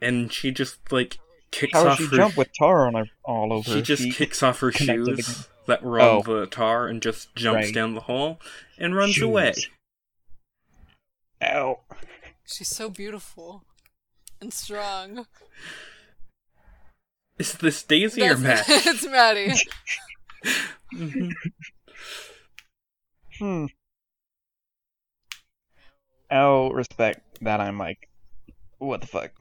[0.03, 1.19] and she just like
[1.51, 4.03] kicks How off did she her jump with tar on her all over she just
[4.03, 4.15] feet?
[4.15, 6.41] kicks off her shoes that were on Oh.
[6.41, 7.75] the tar and just jumps Right.
[7.75, 8.41] down the hole
[8.77, 9.23] and runs Shoes.
[9.23, 9.55] away.
[11.43, 11.81] Ow.
[12.47, 13.63] She's so beautiful
[14.41, 15.27] and strong.
[17.39, 18.65] Is this Daisy or Matt?
[18.69, 19.53] It's Maddie.
[20.95, 21.33] Mhm.
[23.39, 23.67] Hmm.
[26.31, 28.09] I'll respect that I'm like,
[28.79, 29.33] what the fuck?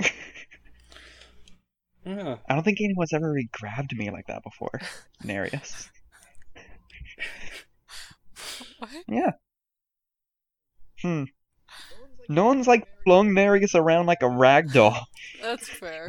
[2.06, 2.38] Yeah.
[2.50, 4.80] I don't think anyone's ever really grabbed me like that before.
[5.24, 5.90] Nereus.
[8.80, 8.90] What?
[9.08, 9.32] Yeah.
[11.02, 11.24] Hmm.
[12.30, 15.08] No one's like flung Marius around like a rag doll.
[15.42, 16.08] That's fair.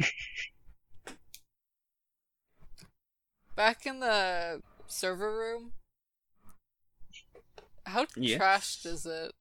[3.55, 5.73] Back in the server room,
[7.85, 8.41] how Yes.
[8.41, 9.31] trashed is it?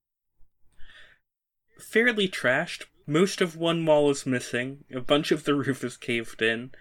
[1.79, 2.85] fairly trashed.
[3.07, 4.85] Most of one wall is missing.
[4.93, 6.72] A bunch of the roof is caved in.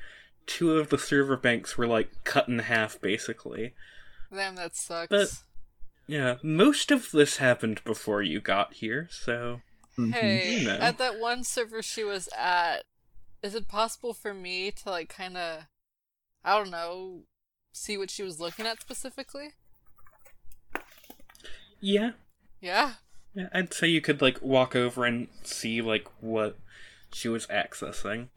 [0.47, 3.73] Two of the server banks were like cut in half, basically.
[4.33, 5.07] Damn, that sucks.
[5.09, 5.31] But-
[6.07, 9.61] Yeah, most of this happened before you got here, so
[9.97, 10.13] Mhm.
[10.13, 10.79] hey, You know.
[10.79, 12.83] at that one server she was at,
[13.43, 15.63] is it possible for me to like kind of,
[16.43, 17.23] I don't know,
[17.73, 19.53] see what she was looking at specifically?
[21.81, 22.11] yeah,
[22.61, 22.95] Yeah.
[23.33, 26.57] yeah, I'd say you could like walk over and see like what
[27.13, 28.27] she was accessing,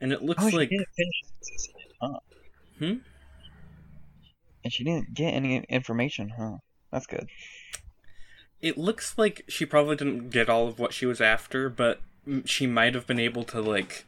[0.00, 2.18] and it looks Oh, she like didn't finish accessing it, huh?
[2.78, 2.94] Hmm?
[4.62, 6.58] And she didn't get any information, huh?
[6.92, 7.28] That's good.
[8.60, 12.00] it looks like she probably didn't get all of what she was after, but
[12.44, 14.06] she might have been able to like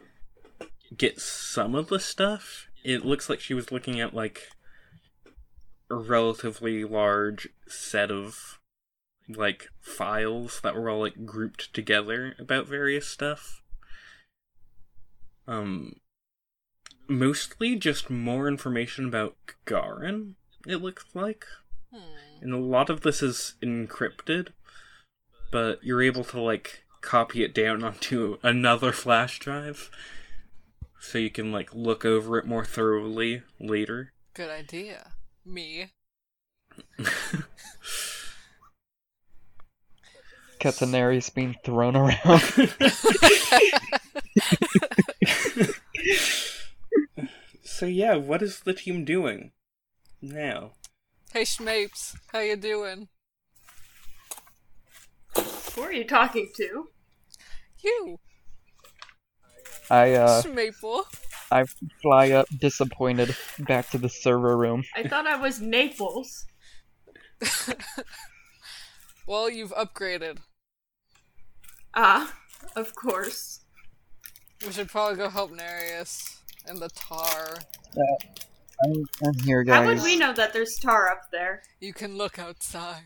[0.96, 2.66] get some of the stuff.
[2.84, 4.48] It looks like she was looking at like
[5.90, 8.58] a relatively large set of
[9.28, 13.62] like files that were all like grouped together about various stuff.
[15.46, 15.96] Um
[17.08, 20.34] mostly just more information about Gagarin,
[20.66, 21.44] it looks like.
[21.92, 22.27] Hmm.
[22.40, 24.48] And a lot of this is encrypted,
[25.50, 29.90] but you're able to like copy it down onto another flash drive
[31.00, 34.12] so you can like look over it more thoroughly later.
[34.34, 35.12] Good idea.
[35.44, 35.92] Me.
[40.60, 42.40] Catanarius being thrown around.
[47.62, 49.52] so yeah, what is the team doing
[50.20, 50.72] now?
[51.32, 53.08] Hey Schmapes, how you doing?
[55.74, 56.88] Who are you talking to?
[57.80, 58.18] You,
[59.90, 61.04] I uh Schmaple.
[61.50, 61.64] I
[62.02, 64.84] fly up disappointed back to the server room.
[64.96, 66.46] I thought I was Naples.
[69.26, 70.38] Well, you've upgraded.
[71.94, 72.32] Ah,
[72.74, 73.60] of course.
[74.64, 77.58] We should probably go help Nereus and the tar.
[78.84, 81.62] I'm, I'm here, How would we know that there's tar up there?
[81.80, 83.02] You can look outside.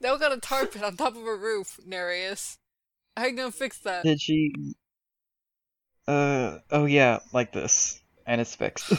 [0.00, 2.58] Now we got a tar pit on top of a roof, Nereus.
[3.16, 4.04] How you gonna fix that?
[4.04, 4.52] Did she?
[6.06, 8.92] Uh oh yeah, like this, and it's fixed.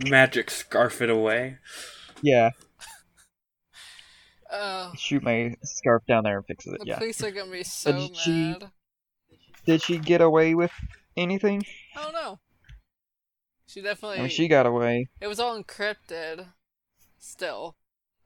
[0.06, 1.56] Magic scarf it away.
[2.20, 2.50] yeah,
[4.52, 6.78] Oh, shoot my scarf down there and fix it.
[6.80, 6.98] the Yeah.
[6.98, 8.70] police are gonna be so did she- mad.
[9.64, 10.72] Did she get away with
[11.16, 11.64] anything?
[11.96, 12.38] I don't know.
[13.72, 14.18] She definitely.
[14.18, 15.08] I mean, she got away.
[15.18, 16.48] It was all encrypted.
[17.18, 17.76] Still,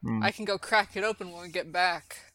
[0.03, 2.33] Hmm, I can go crack it open when we get back.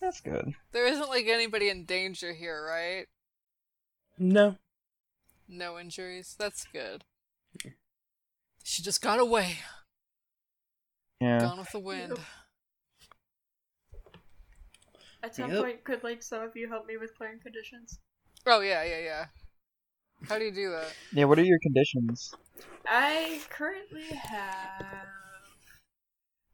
[0.00, 0.54] That's good.
[0.70, 3.06] There isn't like anybody in danger here, right?
[4.16, 4.58] No.
[5.48, 6.36] No injuries.
[6.38, 7.04] That's good.
[8.62, 9.58] She just got away.
[11.20, 11.40] Yeah.
[11.40, 12.18] Gone with the wind.
[15.24, 15.60] At some Yep.
[15.64, 17.98] point, could like some of you help me with clearing conditions?
[18.46, 19.26] Oh yeah, yeah, yeah.
[20.28, 20.92] How do you do that?
[21.12, 21.24] Yeah.
[21.24, 22.34] What are your conditions?
[22.86, 25.06] I currently have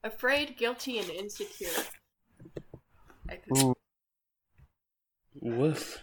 [0.05, 1.69] afraid, guilty, and insecure.
[3.29, 3.75] I could Ooh.
[5.41, 6.03] Woof.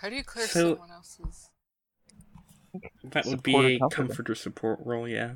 [0.00, 1.46] How do you clear So- someone else's?
[3.02, 3.96] That would be a comforter.
[4.06, 5.34] comforter support role, yeah.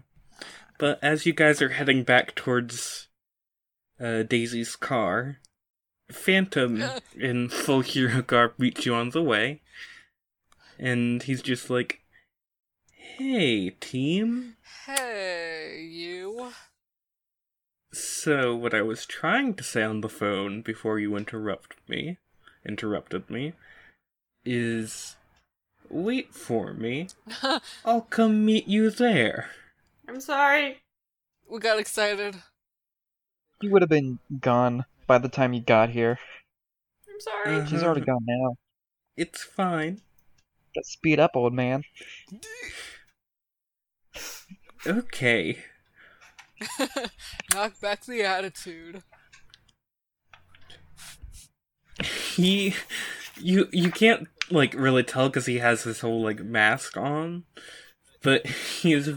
[0.78, 3.08] But as you guys are heading back towards
[3.98, 5.38] uh, Daisy's car,
[6.10, 6.82] Phantom
[7.18, 9.62] in full hero garb meets you on the way,
[10.78, 12.02] and he's just like,
[12.92, 16.52] "Hey, team." Hey, you.
[17.92, 22.18] So what I was trying to say on the phone before you interrupt me,
[22.66, 23.52] interrupted me,
[24.44, 25.16] is,
[25.88, 27.08] wait for me.
[27.84, 29.50] I'll come meet you there.
[30.08, 30.82] I'm sorry.
[31.48, 32.36] we got excited.
[33.60, 36.18] You would have been gone by the time you got here.
[37.08, 37.60] I'm sorry.
[37.60, 38.56] Uh, She's already gone now.
[39.16, 40.00] It's fine.
[40.74, 41.84] Got speed up, old man.
[44.86, 45.58] Okay.
[47.54, 49.02] Knock back the attitude.
[52.34, 52.74] He,
[53.40, 57.44] you you can't like really tell because he has his whole like mask on,
[58.22, 59.08] but he's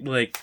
[0.00, 0.40] like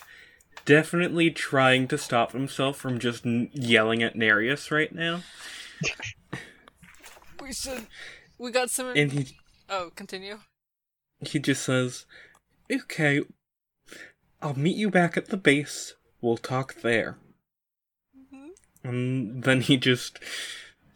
[0.65, 5.21] definitely trying to stop himself from just n- yelling at Nereus right now.
[7.41, 7.87] We should.
[8.37, 8.93] We got some.
[8.95, 9.37] And he
[9.69, 10.39] oh, continue.
[11.21, 12.05] he just says,
[12.71, 13.21] "Okay,
[14.41, 15.95] I'll meet you back at the base.
[16.21, 17.17] We'll talk there."
[18.15, 18.49] Mhm.
[18.83, 20.19] And then he just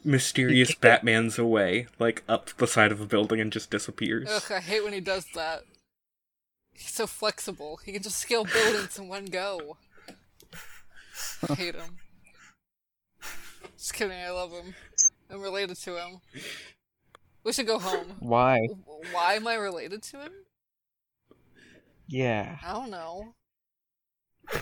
[0.04, 4.30] mysterious Batman's away, like up the side of a building and just disappears.
[4.30, 5.64] Ugh, I hate when he does that.
[6.76, 7.78] He's so flexible.
[7.84, 9.78] He can just scale buildings in one go.
[11.50, 11.98] I hate him.
[13.78, 14.74] Just kidding, I love him.
[15.30, 16.22] I'm related to him.
[17.44, 18.16] We should go home.
[18.20, 18.60] Why?
[19.12, 20.32] Why am I related to him?
[22.08, 22.58] Yeah.
[22.64, 23.34] I don't know.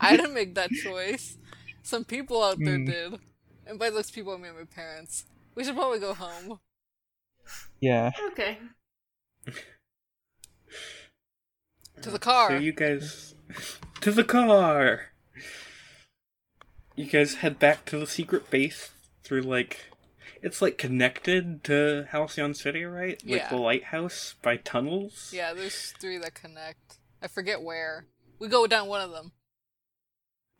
[0.00, 1.36] I didn't make that choice.
[1.82, 2.84] Some people out there Hmm.
[2.84, 3.20] did.
[3.66, 5.24] And by those people, I mean my parents.
[5.54, 6.60] We should probably go home.
[7.80, 8.10] Yeah.
[8.32, 8.58] Okay.
[12.02, 12.48] To the car.
[12.50, 13.34] So you guys
[14.00, 15.06] to the car.
[16.96, 18.90] You guys head back to the secret base
[19.22, 19.86] through like
[20.42, 23.20] it's like connected to Halcyon City, right?
[23.24, 23.48] Like Yeah.
[23.48, 25.30] the lighthouse by tunnels.
[25.34, 26.98] Yeah, there's three that connect.
[27.22, 28.06] I forget where.
[28.38, 29.32] We go down one of them.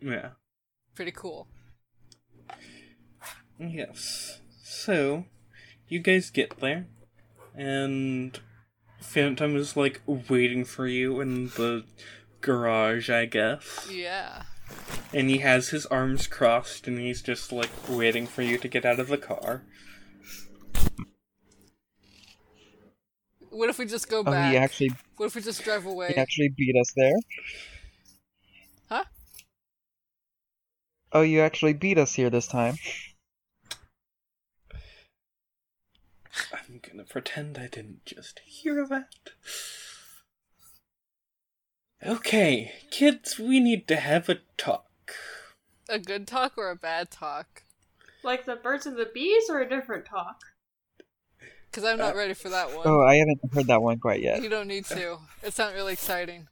[0.00, 0.30] Yeah.
[0.94, 1.46] Pretty cool.
[3.58, 4.40] Yes.
[4.62, 5.24] So
[5.88, 6.86] you guys get there
[7.54, 8.38] and
[9.00, 11.84] Phantom is like waiting for you in the
[12.40, 13.88] garage, I guess.
[13.90, 14.42] Yeah.
[15.14, 18.84] And he has his arms crossed and he's just like waiting for you to get
[18.84, 19.62] out of the car.
[23.50, 24.52] What if we just go Oh, back?
[24.52, 26.08] he actually What if we just drive away?
[26.08, 27.14] he actually beat us there.
[28.88, 29.04] Huh?
[31.12, 32.76] Oh, you actually beat us here this time.
[36.52, 39.30] I'm gonna pretend I didn't just hear that.
[42.04, 45.14] Okay, kids, we need to have a talk.
[45.88, 47.62] A good talk or a bad talk?
[48.24, 50.40] Like the birds and the bees, or a different talk?
[51.70, 52.86] Because I'm not uh, ready for that one.
[52.86, 54.42] Oh, I haven't heard that one quite yet.
[54.42, 55.18] You don't need to.
[55.42, 56.48] It's not really exciting.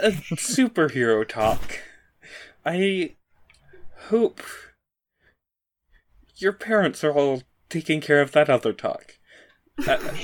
[0.00, 1.80] A superhero talk.
[2.64, 3.16] I
[4.08, 4.40] hope
[6.36, 9.17] your parents are all taking care of that other talk.
[9.86, 10.14] Uh,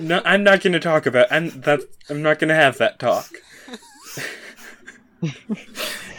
[0.00, 1.26] no, I'm not going to talk about.
[1.30, 1.80] I'm that.
[2.08, 3.28] I'm not going to have that talk.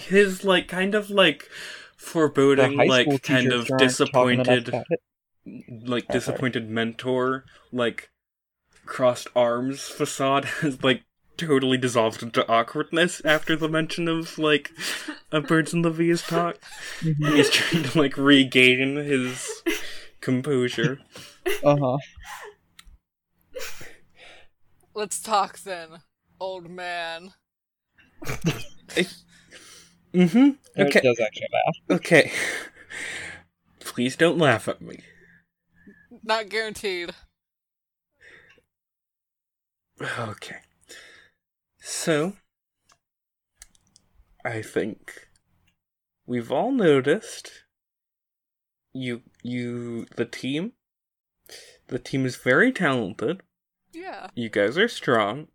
[0.07, 1.49] His like kind of like
[1.97, 4.73] foreboding, like kind of aren't talking enough disappointed,
[5.45, 6.19] like Oh, sorry.
[6.19, 8.09] disappointed mentor, like
[8.85, 11.03] crossed arms facade has like
[11.37, 14.71] totally dissolved into awkwardness after the mention of like
[15.31, 16.57] a birds and the bees talk.
[17.01, 17.35] Mhm.
[17.35, 19.63] He's trying to like regain his
[20.21, 20.99] composure.
[21.63, 21.97] Uh-huh.
[24.95, 25.89] Let's talk then,
[26.39, 27.33] old man.
[30.13, 30.49] Mm-hmm.
[30.75, 31.01] It Okay.
[31.01, 31.97] does actually laugh.
[31.99, 32.31] Okay.
[33.79, 34.99] Please don't laugh at me.
[36.23, 37.11] Not guaranteed.
[40.19, 40.57] Okay.
[41.79, 42.33] So,
[44.45, 45.27] I think
[46.25, 47.63] we've all noticed
[48.93, 50.73] you you the team
[51.87, 53.41] the team is very talented.
[53.91, 54.29] Yeah.
[54.35, 55.47] You guys are strong.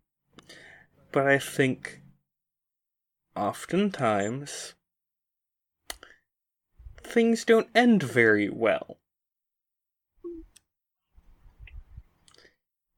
[1.11, 2.01] But I think
[3.35, 4.75] oftentimes
[7.03, 8.99] things don't end very well.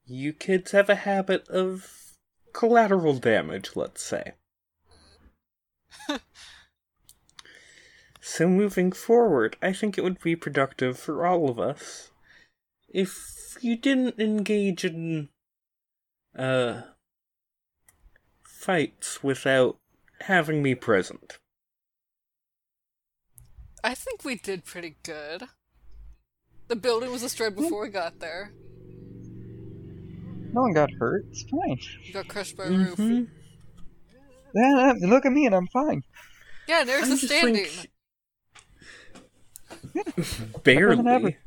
[0.05, 2.17] You kids have a habit of
[2.53, 4.33] collateral damage, let's say.
[8.19, 12.10] so moving forward, I think it would be productive for all of us
[12.93, 15.29] if you didn't engage in
[16.37, 16.81] uh
[18.43, 19.77] fights without
[20.21, 21.39] having me present.
[23.83, 25.43] I think we did pretty good.
[26.67, 28.51] The building was destroyed before we got there.
[30.53, 31.25] No one got hurt.
[31.31, 31.79] It's fine.
[32.03, 32.97] You got crushed by a roof.
[32.97, 33.27] Mhm.
[34.53, 36.03] Yeah, yeah, look at me and I'm fine.
[36.67, 37.65] Yeah, there's I'm a standing.
[39.93, 41.37] like- barely.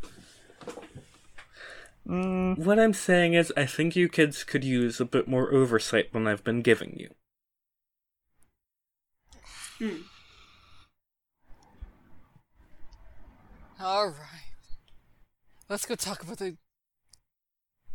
[2.06, 2.56] Happen.
[2.56, 6.12] Mm, What I'm saying is, I think you kids could use a bit more oversight
[6.12, 7.14] than I've been giving you.
[9.78, 10.02] Hmm.
[13.80, 14.52] All right.
[15.68, 16.56] Let's go talk about the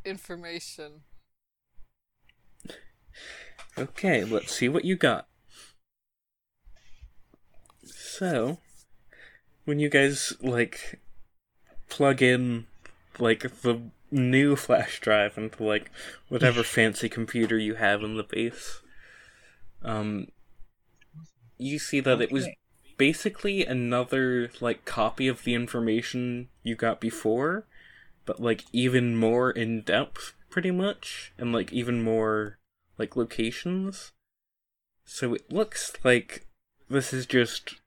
[0.03, 1.03] information.
[3.78, 5.28] Okay, let's see what you got.
[7.86, 8.57] So,
[9.66, 10.99] when you guys, like,
[11.88, 12.68] plug in,
[13.20, 13.82] like, the
[14.12, 15.91] new flash drive into, like,
[16.28, 18.82] whatever fancy computer you have in the base,
[19.84, 20.28] um,
[21.57, 22.47] you see that it was
[22.97, 27.66] basically another, like, copy of the information you got before,
[28.26, 32.60] but, like, even more in depth, pretty much, and, like, even more
[32.99, 34.12] like locations.
[35.05, 36.45] So it looks like
[36.89, 37.78] this is just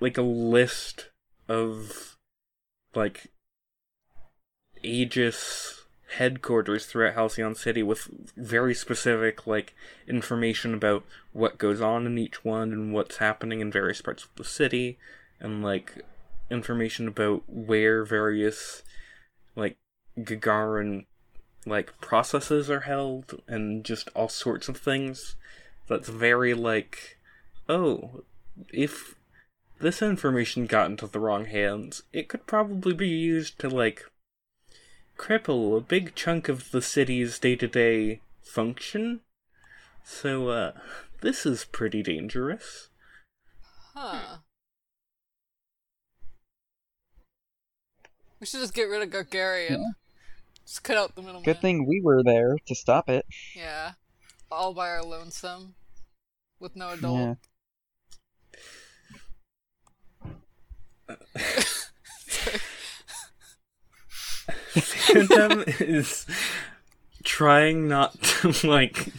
[0.00, 1.08] like a list
[1.48, 2.16] of
[2.94, 3.28] like
[4.86, 5.84] Aegis
[6.16, 9.74] headquarters throughout Halcyon City with very specific like
[10.06, 14.30] information about what goes on in each one and what's happening in various parts of
[14.36, 14.98] the city
[15.40, 16.04] and like
[16.50, 18.82] information about where various
[19.56, 19.76] like
[20.18, 21.04] Gagarin
[21.66, 25.34] like processes are held and just all sorts of things
[25.88, 27.18] that's very like
[27.68, 28.22] oh
[28.72, 29.16] if
[29.80, 34.04] this information got into the wrong hands it could probably be used to like
[35.18, 39.20] cripple a big chunk of the city's day-to-day function
[40.04, 40.72] so uh
[41.20, 42.90] this is pretty dangerous
[43.96, 44.36] Huh.
[48.38, 49.82] We should just get rid of Gagarin.
[50.66, 51.44] Just cut out the middleman.
[51.44, 53.24] Good thing we were there to stop it.
[53.54, 53.92] Yeah.
[54.50, 55.76] All by our lonesome.
[56.60, 57.38] With no adult.
[61.08, 61.16] Yeah.
[64.80, 66.26] Phantom is
[67.24, 69.12] trying not to like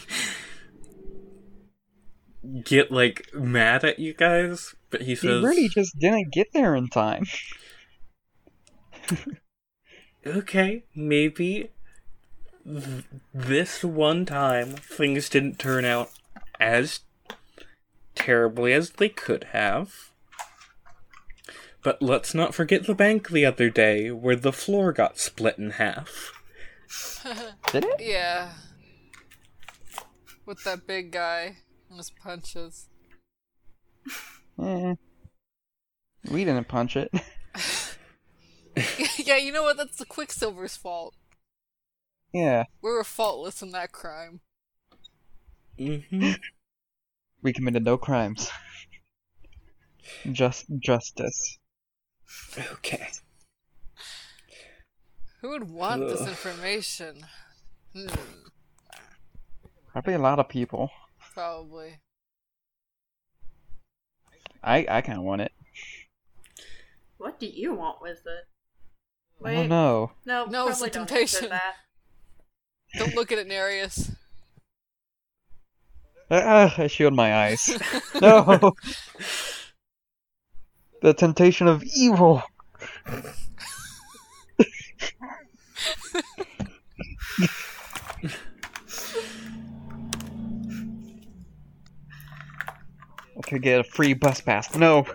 [2.63, 6.75] get like mad at you guys, but he says He really just didn't get there
[6.75, 7.25] in time.
[10.25, 11.69] "Okay, maybe
[12.65, 16.11] th- this one time things didn't turn out
[16.59, 17.01] as
[18.15, 20.06] terribly as they could have."
[21.83, 25.71] But let's not forget the bank the other day where the floor got split in
[25.71, 26.33] half.
[27.71, 27.99] Did it?
[27.99, 28.51] Yeah.
[30.45, 31.57] With that big guy
[31.89, 32.87] and his punches.
[34.61, 34.95] Eh.
[36.31, 37.11] We didn't punch it.
[39.17, 39.77] yeah, you know what?
[39.77, 41.15] That's the Quicksilver's fault.
[42.33, 42.65] yeah.
[42.81, 44.41] We were faultless in that crime.
[45.77, 46.31] hmm
[47.41, 48.49] We committed no crimes.
[50.31, 51.57] Just justice.
[52.73, 53.07] Okay.
[55.41, 56.29] Who would want this Ugh.
[56.29, 57.25] information?
[57.93, 58.07] Hmm,
[59.91, 60.91] Probably a lot of people.
[61.33, 61.99] probably.
[64.63, 65.51] I I kind of want it.
[67.17, 68.47] What do you want with it?
[69.45, 70.11] I don't know.
[70.25, 71.49] No, No, it's a don't temptation.
[71.49, 71.75] that.
[72.97, 74.11] Don't look at it, Nereus.
[76.29, 77.69] Ah, I shield my eyes.
[78.21, 78.75] No.
[81.01, 82.43] the temptation of evil.
[93.37, 94.75] I could get a free bus pass.
[94.75, 95.05] No.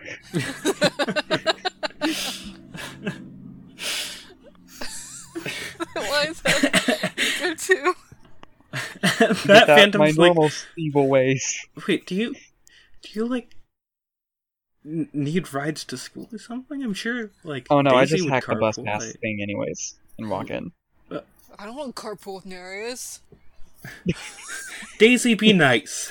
[5.95, 7.95] Why is that go too?
[8.73, 11.67] that Get out my like, normal evil ways.
[11.87, 13.62] wait, do you, do you like n-
[14.85, 16.83] need rides to school or something?
[16.83, 19.17] I'm sure, like, Oh no, I Daisy just would hacked the bus pass right?
[19.21, 20.73] thing anyways and walk in.
[21.11, 21.21] Uh,
[21.59, 23.21] I don't want carpool with Nereus.
[24.99, 26.11] Daisy, be nice.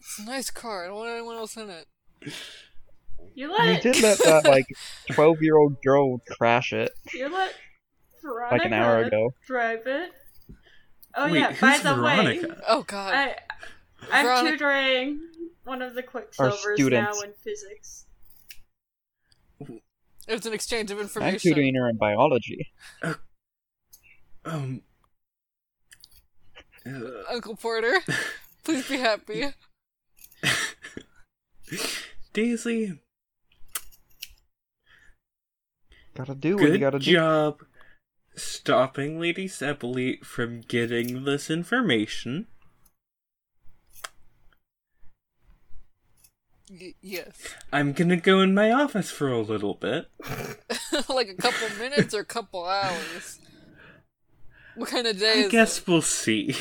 [0.00, 0.84] It's a nice car.
[0.84, 1.86] I don't want anyone else in it.
[3.34, 4.66] You You let did let that like
[5.12, 7.52] twelve year old girl crash it you let
[8.22, 9.30] Veronica like an hour ago.
[9.46, 10.12] drive it.
[11.16, 12.46] Oh wait, yeah, who's by the Veronica?
[12.48, 13.14] way, Oh god.
[13.14, 13.36] I
[14.12, 15.20] I'm Veronica- tutoring
[15.64, 18.06] one of the Quicksilvers now in physics.
[20.26, 21.22] It was an exchange of information.
[21.28, 21.54] I'm information.
[21.54, 22.70] tutoring her in biology.
[24.46, 24.82] Um.
[26.86, 26.90] uh,
[27.30, 27.94] Uncle Porter,
[28.64, 29.46] please be happy.
[32.32, 32.98] Daisy,
[36.14, 37.12] Gotta do what you good gotta do.
[37.12, 37.62] job
[38.36, 42.46] stopping Lady Sepulite from getting this information.
[46.70, 47.54] Y- yes.
[47.72, 50.06] I'm gonna go in my office for a little bit.
[51.08, 53.38] like a couple minutes or a couple hours.
[54.76, 55.86] What kind of day I guess it?
[55.86, 56.56] we'll see.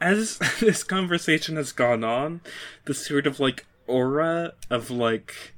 [0.00, 2.40] As this conversation has gone on,
[2.86, 5.54] the sort of like aura of like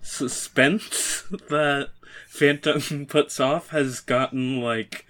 [0.00, 1.90] suspense that
[2.28, 5.06] Phantom puts off has gotten like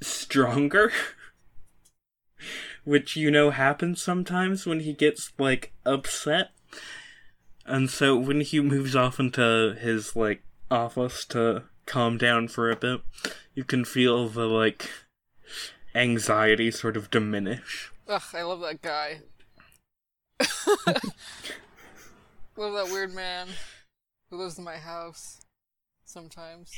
[0.00, 0.90] stronger.
[2.84, 6.50] Which you know happens sometimes when he gets like upset.
[7.64, 12.76] And so when he moves off into his like office to calm down for a
[12.76, 13.02] bit,
[13.54, 14.90] you can feel the like
[15.94, 17.92] anxiety sort of diminish.
[18.08, 19.20] Ugh, I love that guy.
[22.56, 23.48] love that weird man
[24.30, 25.40] who lives in my house
[26.04, 26.72] sometimes.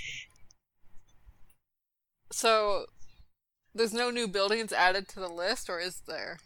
[2.31, 2.87] So,
[3.75, 6.39] there's no new buildings added to the list, or is there?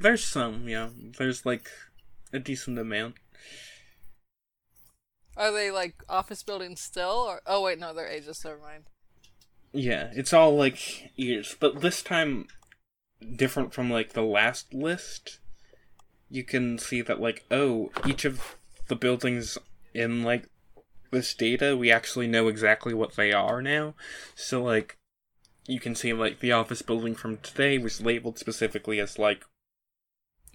[0.00, 0.88] There's some, yeah.
[1.18, 1.70] There's like
[2.32, 3.14] a decent amount.
[5.36, 7.24] Are they like office buildings still?
[7.26, 8.44] Or oh wait, no, they're Aegis.
[8.44, 8.84] Never mind.
[9.72, 12.46] Yeah, it's all like years, but this time
[13.34, 15.38] different from like the last list.
[16.28, 18.56] You can see that like oh, each of
[18.88, 19.58] the buildings
[19.94, 20.48] in like
[21.10, 23.94] this data, we actually know exactly what they are now.
[24.34, 24.96] So like
[25.66, 29.44] you can see like the office building from today was labeled specifically as like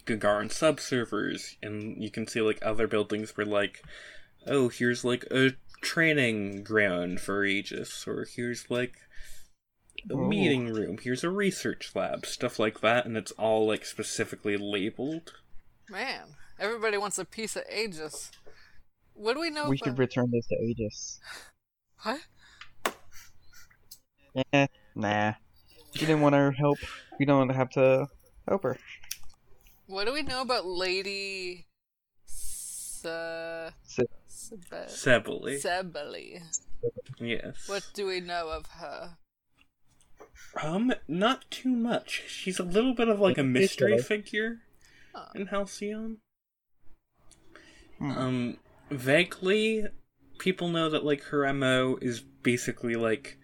[0.05, 3.83] Gagarin sub servers, and you can see like other buildings were like,
[4.47, 5.51] oh, here's like a
[5.81, 8.93] training ground for Aegis, or here's like
[10.09, 10.27] a Oh.
[10.27, 15.33] meeting room, here's a research lab, stuff like that, and it's all like specifically labeled.
[15.89, 18.31] Man, everybody wants a piece of Aegis.
[19.13, 19.69] What do we know?
[19.69, 19.85] We about...
[19.85, 21.19] should return this to Aegis.
[22.01, 22.21] What?
[24.53, 25.33] Eh, nah.
[25.93, 26.77] She didn't want our help.
[27.19, 28.07] We don't have to
[28.47, 28.77] help her.
[29.87, 31.65] What do we know about Lady
[32.25, 33.69] Se...
[33.83, 34.87] Se- Sebe...
[34.87, 35.61] Sebely.
[35.61, 36.41] Sebely?
[37.19, 37.67] yes.
[37.67, 39.17] What do we know of her?
[40.61, 42.23] Um, not too much.
[42.27, 44.61] She's a little bit of like a mystery figure
[45.13, 45.27] Oh.
[45.35, 46.17] in Halcyon.
[47.99, 48.11] Hmm.
[48.11, 48.57] Um,
[48.89, 49.85] vaguely,
[50.39, 53.37] people know that like her MO is basically like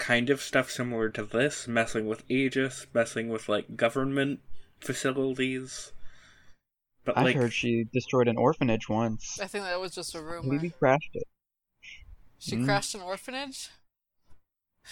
[0.00, 4.40] kind of stuff similar to this, messing with Aegis, messing with like government
[4.80, 5.92] facilities.
[7.04, 9.38] But I like, heard she destroyed an orphanage once.
[9.40, 10.54] I think that was just a rumor.
[10.54, 11.24] Maybe crashed it.
[12.38, 12.64] She Mm.
[12.64, 13.68] crashed an orphanage?
[14.84, 14.88] I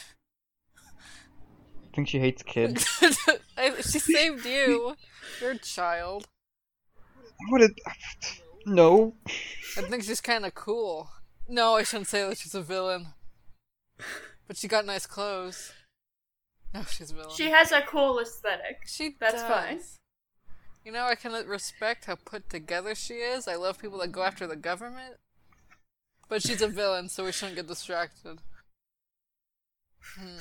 [1.95, 2.87] think she hates kids.
[3.91, 4.95] She saved you.
[5.41, 6.29] You're a child.
[7.49, 7.73] what did?
[8.67, 9.15] No.
[9.77, 11.11] I think she's kind of cool.
[11.49, 13.09] No, I shouldn't say that she's a villain.
[14.49, 15.73] But she got nice clothes.
[16.75, 17.31] No, she's a villain.
[17.37, 18.81] She has a cool aesthetic.
[18.87, 19.43] She That's does.
[19.43, 19.81] fine.
[20.85, 23.47] You know, I can respect how put together she is.
[23.47, 25.17] I love people that go after the government.
[26.29, 28.39] But she's a villain, so we shouldn't get distracted.
[30.17, 30.39] Hmm.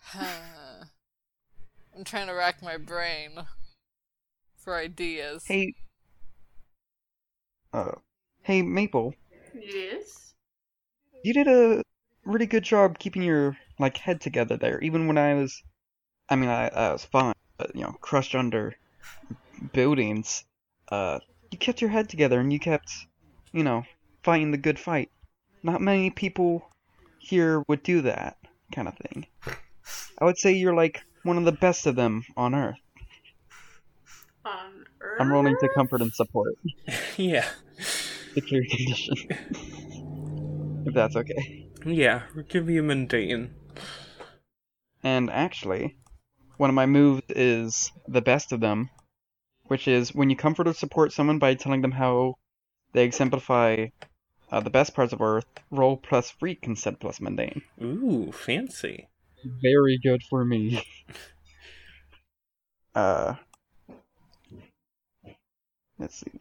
[0.00, 0.20] Huh.
[1.96, 3.30] I'm trying to rack my brain
[4.56, 5.44] for ideas.
[5.46, 5.74] Hey.
[7.72, 7.92] Uh.
[8.48, 9.12] Hey, Maple.
[9.52, 10.32] Yes.
[11.22, 11.82] You did a
[12.24, 15.62] really good job keeping your like head together there, even when I was.
[16.30, 18.74] I mean, I, I was fine, but you know, crushed under
[19.74, 20.46] buildings.
[20.90, 21.18] Uh,
[21.50, 22.90] you kept your head together and you kept,
[23.52, 23.84] you know,
[24.22, 25.10] fighting the good fight.
[25.62, 26.70] Not many people
[27.18, 28.38] here would do that
[28.74, 29.26] kind of thing.
[30.18, 32.80] I would say you're like one of the best of them on Earth.
[34.46, 35.20] On Earth.
[35.20, 36.54] I'm rolling to comfort and support.
[37.18, 37.44] yeah,
[38.38, 39.14] Secure condition.
[40.86, 41.66] if that's okay.
[41.84, 43.50] yeah, give you mundane.
[45.02, 45.96] And actually,
[46.56, 48.90] one of my moves is the best of them,
[49.66, 52.36] which is when you comfort or support someone by telling them how
[52.92, 53.86] they exemplify
[54.52, 57.62] uh, the best parts of Earth, roll plus freak instead plus mundane.
[57.82, 59.08] Ooh, fancy.
[59.62, 60.80] Very good for me.
[62.94, 63.34] uh,
[65.98, 66.40] let's see.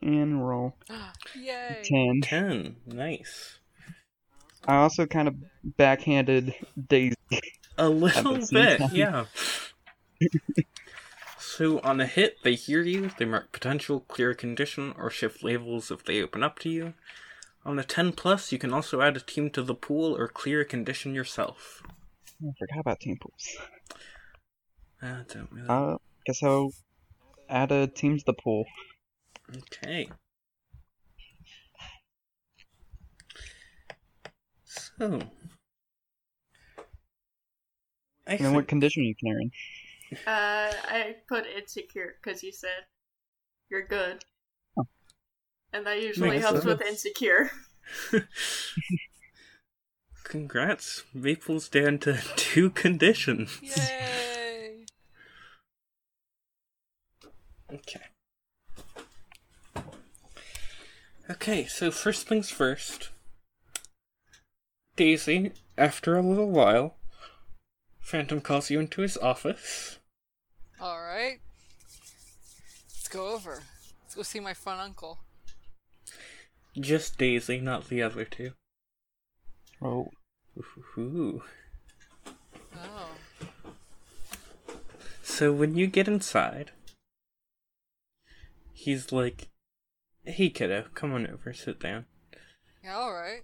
[0.00, 0.76] And roll
[1.34, 1.82] Yay!
[1.84, 2.20] 10.
[2.22, 3.58] Ten, nice.
[4.66, 6.54] I also kind of backhanded
[6.88, 7.16] Daisy.
[7.76, 8.90] A little bit, time.
[8.92, 9.24] yeah.
[11.38, 15.42] so on a hit, they hear you, they mark potential, clear a condition, or shift
[15.42, 16.94] labels if they open up to you.
[17.64, 20.60] On a 10 plus, you can also add a team to the pool or clear
[20.60, 21.82] a condition yourself.
[22.40, 23.56] I forgot about team pools.
[25.02, 25.68] I don't really.
[25.68, 25.96] Uh,
[26.26, 26.72] guess I'll
[27.48, 28.64] add a team to the pool.
[29.56, 30.08] Okay.
[34.64, 35.20] So.
[38.26, 39.50] I And then what condition are you can earn?
[40.26, 42.86] Uh, I put insecure because you said
[43.70, 44.24] you're good.
[44.78, 44.86] Oh.
[45.72, 47.50] And that usually Makes helps with insecure.
[50.24, 53.58] Congrats, Maple's down to two conditions.
[53.62, 54.84] Yay!
[57.72, 58.00] Okay.
[61.30, 63.10] Okay, so first things first.
[64.96, 66.96] Daisy, after a little while,
[68.00, 69.98] Phantom calls you into his office.
[70.80, 71.40] Alright.
[72.88, 73.62] Let's go over.
[74.02, 75.18] Let's go see my fun uncle.
[76.78, 78.52] Just Daisy, not the other two.
[79.82, 80.10] Oh,
[80.96, 81.42] Ooh.
[82.74, 83.10] Oh.
[85.22, 86.72] So when you get inside,
[88.72, 89.48] he's like,
[90.28, 92.06] "Hey kiddo, come on over, sit down."
[92.84, 93.42] Yeah, alright.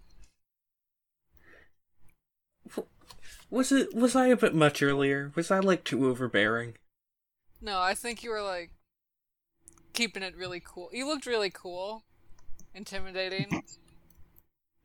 [3.51, 5.33] Was it was I a bit much earlier?
[5.35, 6.77] Was I like too overbearing?
[7.61, 8.71] No, I think you were like
[9.93, 10.91] keeping it really cool.
[10.93, 12.05] You looked really cool,
[12.75, 13.63] intimidating.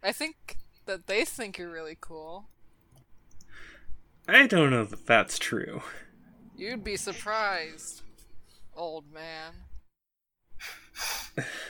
[0.01, 2.49] I think that they think you're really cool.
[4.27, 5.81] I don't know that that's true.
[6.55, 8.03] You'd be surprised,
[8.75, 9.53] old man.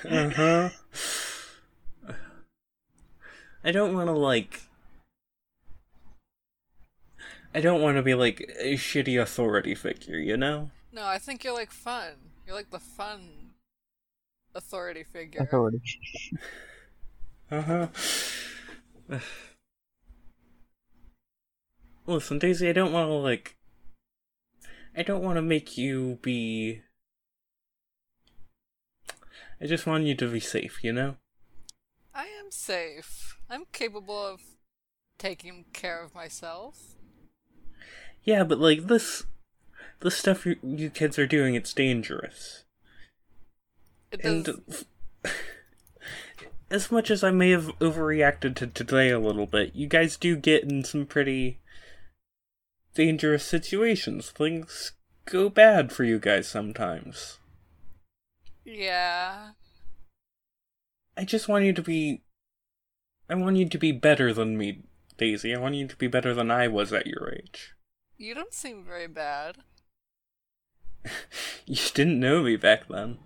[0.10, 0.70] Uh huh.
[3.64, 4.62] I don't want to like.
[7.54, 10.70] I don't want to be like a shitty authority figure, you know?
[10.92, 12.14] No, I think you're like fun.
[12.46, 13.52] You're like the fun
[14.56, 15.42] authority figure.
[15.42, 15.82] Authority.
[17.52, 17.88] Uh huh.
[22.06, 23.58] Listen, Daisy, I don't want to like.
[24.96, 26.84] I don't want to make you be.
[29.62, 31.16] I just want you to be safe, you know?
[32.14, 33.38] I am safe.
[33.50, 34.42] I'm capable of
[35.18, 36.96] taking care of myself.
[38.24, 39.26] Yeah, but like this.
[40.00, 42.64] The stuff you, you kids are doing, it's dangerous.
[44.12, 44.86] It And does.
[46.72, 50.38] as much as I may have overreacted to today a little bit, you guys do
[50.38, 51.60] get in some pretty
[52.94, 54.30] dangerous situations.
[54.30, 54.94] Things
[55.26, 57.39] go bad for you guys sometimes.
[58.70, 59.52] Yeah.
[61.18, 62.22] I just want you to be.
[63.28, 64.84] I want you to be better than me,
[65.18, 65.56] Daisy.
[65.56, 67.74] I want you to be better than I was at your age.
[68.18, 69.58] You don't seem very bad.
[71.66, 73.20] You didn't know me back then.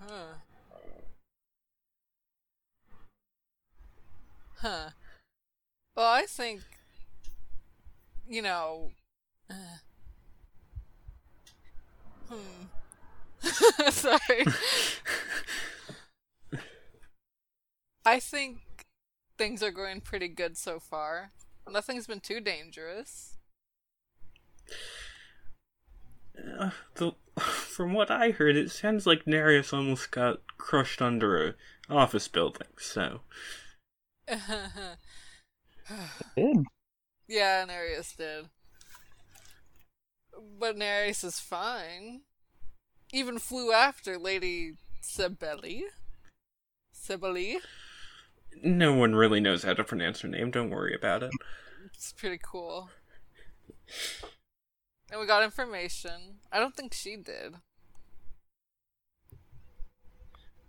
[0.00, 0.34] Huh.
[4.56, 4.90] Huh.
[5.94, 6.62] Well, I think,
[8.26, 8.92] you know.
[9.50, 9.76] Uh,
[12.32, 13.88] hmm.
[13.90, 14.44] Sorry.
[18.04, 18.58] I think
[19.38, 21.30] things are going pretty good so far.
[21.70, 23.38] Nothing's been too dangerous.
[26.58, 31.54] Uh, the, from what I heard, it sounds like Nereus almost got crushed under a
[31.88, 32.68] office building.
[32.78, 33.20] So
[36.36, 36.64] Did.
[37.28, 38.48] yeah, Nereus did.
[40.58, 42.22] But Nereus is fine.
[43.12, 45.82] Even flew after Lady Sibeli.
[46.94, 47.58] Sibeli?
[48.62, 50.50] no one really knows how to pronounce her name.
[50.50, 51.32] Don't worry about it.
[51.94, 52.90] It's pretty cool.
[55.10, 56.38] And we got information.
[56.50, 57.56] I don't think she did.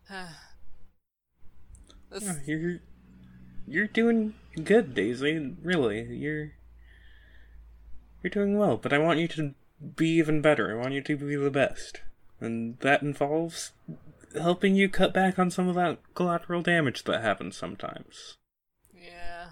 [2.10, 2.80] this, you're
[3.66, 4.34] you're doing
[4.64, 5.56] good, Daisy.
[5.62, 6.52] Really, you're
[8.24, 8.78] you're doing well.
[8.78, 9.54] But I want you to
[9.96, 10.72] be even better.
[10.72, 12.02] I want you to be the best,
[12.40, 13.72] and that involves
[14.36, 18.38] helping you cut back on some of that collateral damage that happens sometimes.
[18.94, 19.50] yeah.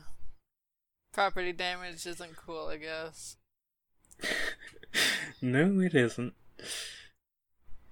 [1.14, 3.36] Property damage isn't cool, I guess.
[5.42, 6.34] no, it isn't.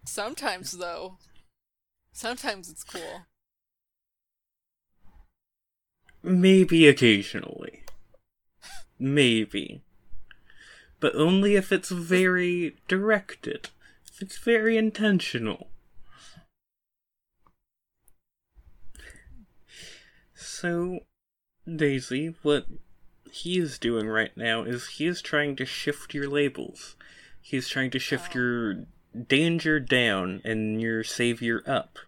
[0.05, 1.17] Sometimes, though.
[2.13, 3.25] Sometimes it's cool.
[6.23, 7.83] Maybe occasionally.
[8.97, 9.83] Maybe.
[10.99, 13.69] But only if it's very directed.
[14.11, 15.69] If it's very intentional.
[20.33, 21.01] So,
[21.73, 22.65] Daisy, what
[23.31, 26.95] he is doing right now is he is trying to shift your labels.
[27.41, 28.85] He is trying to shift your
[29.27, 31.99] danger down and your savior up.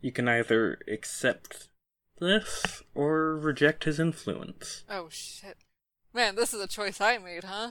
[0.00, 1.68] You can either accept
[2.20, 4.84] this or reject his influence.
[4.88, 5.56] Oh shit.
[6.12, 7.70] Man, this is a choice I made, huh?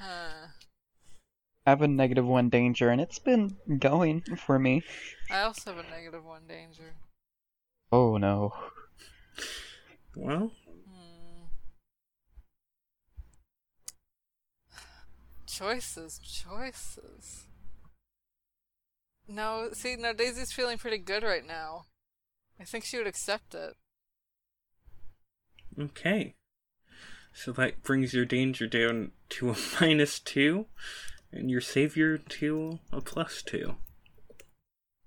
[0.00, 0.46] Huh.
[1.66, 4.82] I have a negative one danger, and it's been going for me.
[5.30, 6.94] I also have a negative one danger.
[7.92, 8.54] Oh no.
[10.16, 10.52] Well,
[10.88, 11.44] Hmm.
[15.46, 17.46] Choices, choices.
[19.28, 21.84] No, see, no, Daisy's feeling pretty good right now.
[22.58, 23.76] I think she would accept it.
[25.78, 26.34] okay.
[27.32, 30.66] So that brings your danger down to a minus two,
[31.32, 33.76] and your savior to a plus two.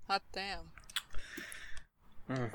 [0.08, 0.72] Hot damn.
[2.28, 2.48] Uh.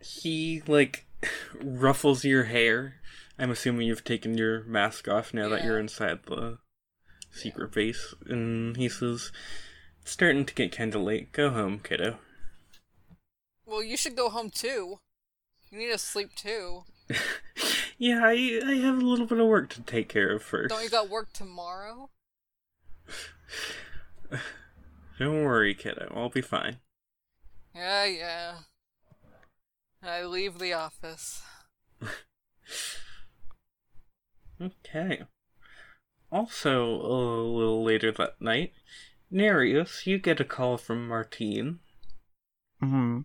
[0.00, 1.06] He, like,
[1.62, 2.96] ruffles your hair.
[3.38, 6.58] I'm assuming you've taken your mask off now that you're inside the
[7.30, 8.14] secret base.
[8.26, 9.32] And he says,
[10.04, 11.32] starting to get kinda late.
[11.32, 12.18] Go home, kiddo.
[13.64, 14.98] Well, you should go home too.
[15.70, 16.84] You need to sleep too.
[17.98, 20.70] yeah, I, I have a little bit of work to take care of first.
[20.70, 22.10] Don't you got work tomorrow?
[25.18, 26.12] Don't worry, kiddo.
[26.14, 26.78] I'll be fine.
[27.74, 28.54] Yeah, yeah.
[30.02, 31.42] I leave the office.
[34.60, 35.22] Okay.
[36.30, 38.72] Also, a little later that night,
[39.30, 41.80] Nereus, you get a call from Martine.
[42.82, 43.20] Mm-hmm.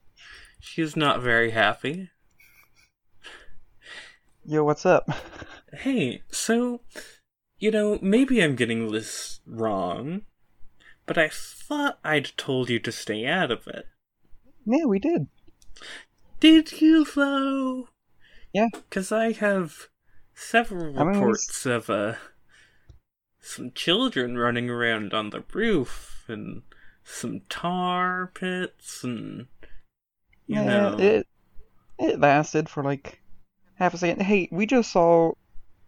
[0.60, 2.10] She's not very happy.
[4.48, 5.10] Yo, what's up?
[5.74, 6.82] Hey, so,
[7.60, 10.22] you know, maybe I'm getting this wrong,
[11.06, 13.86] but I thought I'd told you to stay out of it.
[14.66, 15.28] Yeah, we did.
[16.40, 17.90] Did you, though?
[18.54, 18.70] Yeah.
[18.72, 19.90] Because I have
[20.34, 22.14] several I mean, we reports of, uh,
[23.40, 26.62] some children running around on the roof, and
[27.04, 29.48] some tar pits, and,
[30.48, 30.98] you yeah, know.
[31.00, 31.28] it
[32.00, 33.22] it lasted for like
[33.76, 34.22] half a second.
[34.22, 35.34] Hey, we just saw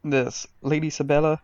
[0.03, 1.41] this Lady Sabella,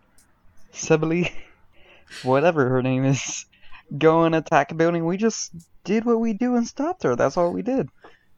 [0.72, 1.28] Sibylle,
[2.22, 3.46] whatever her name is,
[3.98, 5.04] go and attack a building.
[5.04, 5.52] We just
[5.84, 7.16] did what we do and stopped her.
[7.16, 7.88] That's all we did.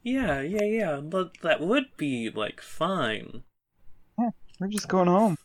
[0.02, 3.42] Yeah, yeah, yeah, but that would be, like, fine.
[4.58, 5.36] We're just going home.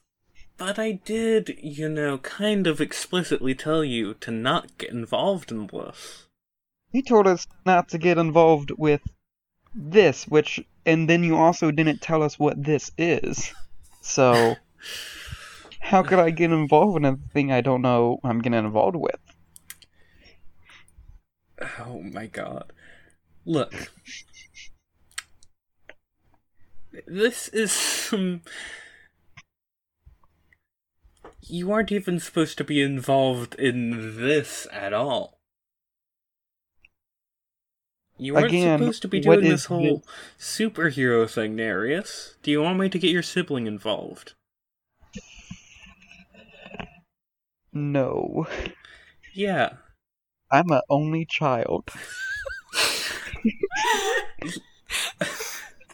[0.57, 5.67] But I did, you know, kind of explicitly tell you to not get involved in
[5.67, 6.27] this.
[6.91, 9.01] He told us not to get involved with
[9.73, 13.53] this, which, and then you also didn't tell us what this is.
[14.01, 14.55] So,
[15.79, 19.19] how could I get involved in a thing I don't know I'm getting involved with?
[21.79, 22.71] Oh my god.
[23.45, 23.91] Look.
[27.07, 28.41] This is some.
[31.41, 35.40] You aren't even supposed to be involved in this at all.
[38.21, 40.03] You weren't Again, supposed to be doing this whole
[40.37, 42.35] superhero thing, Nereus.
[42.43, 44.33] Do you want me to get your sibling involved?
[47.73, 48.45] No.
[49.33, 49.71] Yeah.
[50.51, 51.89] I'm a only child.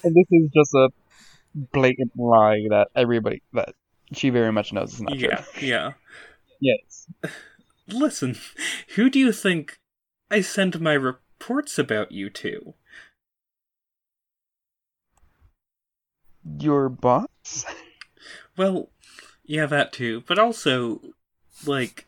[0.03, 0.89] and this is just a
[1.55, 3.69] blatant lie that everybody that
[4.11, 5.67] she very much knows is not Yeah, true.
[5.67, 5.93] yeah.
[6.59, 7.07] Yes.
[7.87, 8.35] Listen,
[8.95, 9.77] who do you think
[10.29, 10.97] I sent my
[11.39, 12.73] reports about you to?
[16.59, 17.65] Your boss?
[18.55, 18.89] Well,
[19.45, 21.01] yeah, that too, but also,
[21.65, 22.07] like,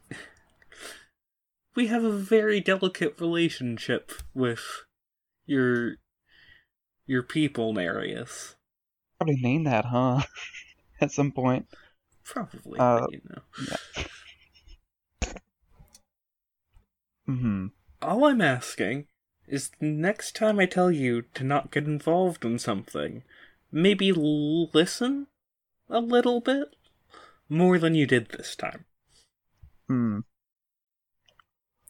[1.75, 4.61] we have a very delicate relationship with
[5.45, 5.95] your
[7.05, 8.55] your people, Marius.
[9.19, 10.21] Probably name that, huh?
[11.01, 11.67] At some point.
[12.23, 13.41] Probably, Uh, but, you know.
[17.25, 17.67] hmm
[18.01, 19.05] All I'm asking
[19.49, 23.23] is the next time I tell you to not get involved in something,
[23.71, 25.27] maybe listen
[25.89, 26.75] a little bit
[27.49, 28.85] more than you did this time.
[29.87, 30.19] Hmm.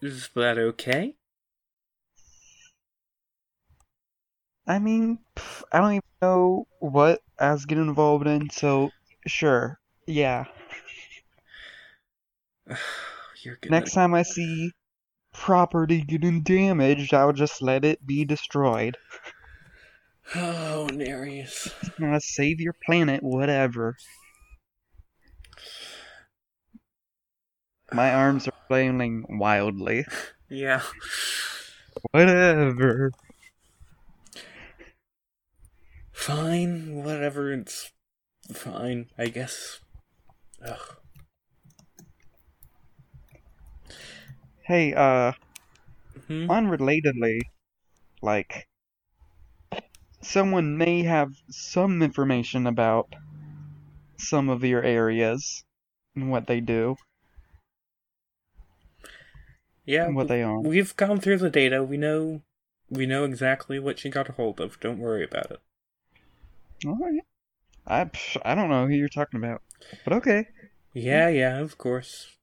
[0.01, 1.15] Is that okay?
[4.65, 5.19] I mean,
[5.71, 8.91] I don't even know what I was getting involved in, so
[9.27, 9.79] sure.
[10.05, 10.45] Yeah.
[13.69, 14.71] Next time I see
[15.33, 18.97] property getting damaged, I'll just let it be destroyed.
[20.35, 21.73] Oh, Nereus.
[22.01, 23.97] Uh, save your planet, whatever.
[27.91, 30.05] My arms are flailing wildly.
[30.49, 30.81] Yeah.
[32.11, 33.11] Whatever.
[36.11, 37.91] Fine, whatever, it's
[38.53, 39.79] fine, I guess.
[40.63, 40.98] Ugh.
[44.69, 45.33] Hey, uh,
[46.27, 46.49] Hmm?
[46.49, 47.39] unrelatedly,
[48.21, 48.67] like,
[50.21, 53.13] someone may have some information about
[54.19, 55.63] some of your areas
[56.15, 56.95] and what they do
[59.85, 60.61] Yeah, what they are.
[60.61, 61.83] we've gone through the data.
[61.83, 62.43] We know,
[62.89, 64.79] we know exactly what she got a hold of.
[64.79, 65.59] Don't worry about it.
[66.85, 67.21] Alright.
[67.87, 68.09] I,
[68.45, 69.61] I don't know who you're talking about,
[70.05, 70.45] but okay.
[70.93, 72.37] Yeah, yeah, of course.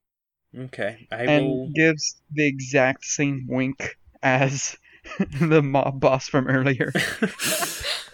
[0.55, 1.71] Okay, I and will.
[1.73, 4.75] gives the exact same wink as
[5.41, 6.91] the mob boss from earlier.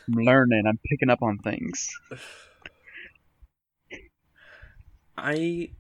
[0.07, 0.63] I'm learning.
[0.67, 1.89] I'm picking up on things.
[5.17, 5.71] I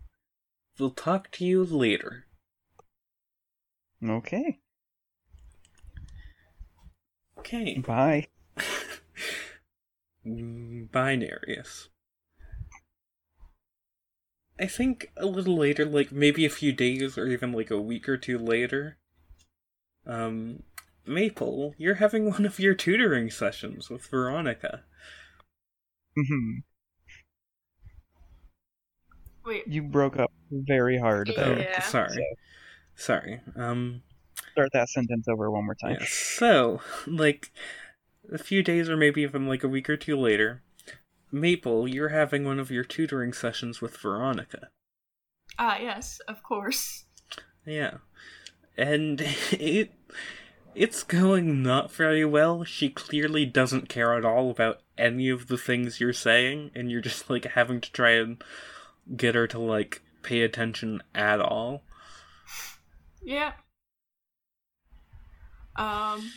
[0.79, 2.25] will talk to you later.
[4.03, 4.59] Okay.
[7.37, 7.85] Okay.
[7.85, 8.27] Bye.
[10.25, 11.89] Binarius.
[14.59, 18.07] I think a little later, like maybe a few days or even like a week
[18.09, 18.97] or two later,
[20.05, 20.63] um,
[21.05, 24.83] Maple, you're having one of your tutoring sessions with Veronica.
[26.17, 26.59] Mm-hmm.
[29.45, 31.27] Wait, You broke up very hard.
[31.29, 31.43] Yeah.
[31.43, 31.81] Oh, There.
[31.81, 32.25] sorry.
[32.95, 33.41] Sorry.
[33.55, 34.03] Um,
[34.53, 35.97] Start that sentence over one more time.
[35.99, 37.51] yeah, so, like,
[38.31, 40.61] a few days or maybe even like a week or two later,
[41.33, 44.69] Maple, you're having one of your tutoring sessions with Veronica.
[45.57, 47.05] Ah, yes, of course.
[47.65, 47.97] Yeah.
[48.77, 49.21] And
[49.51, 49.91] it
[50.75, 52.63] it's going not very well.
[52.63, 57.01] She clearly doesn't care at all about any of the things you're saying, and you're
[57.01, 58.43] just like having to try and
[59.15, 61.83] get her to like pay attention at all.
[63.21, 63.53] Yeah.
[65.75, 66.31] Um,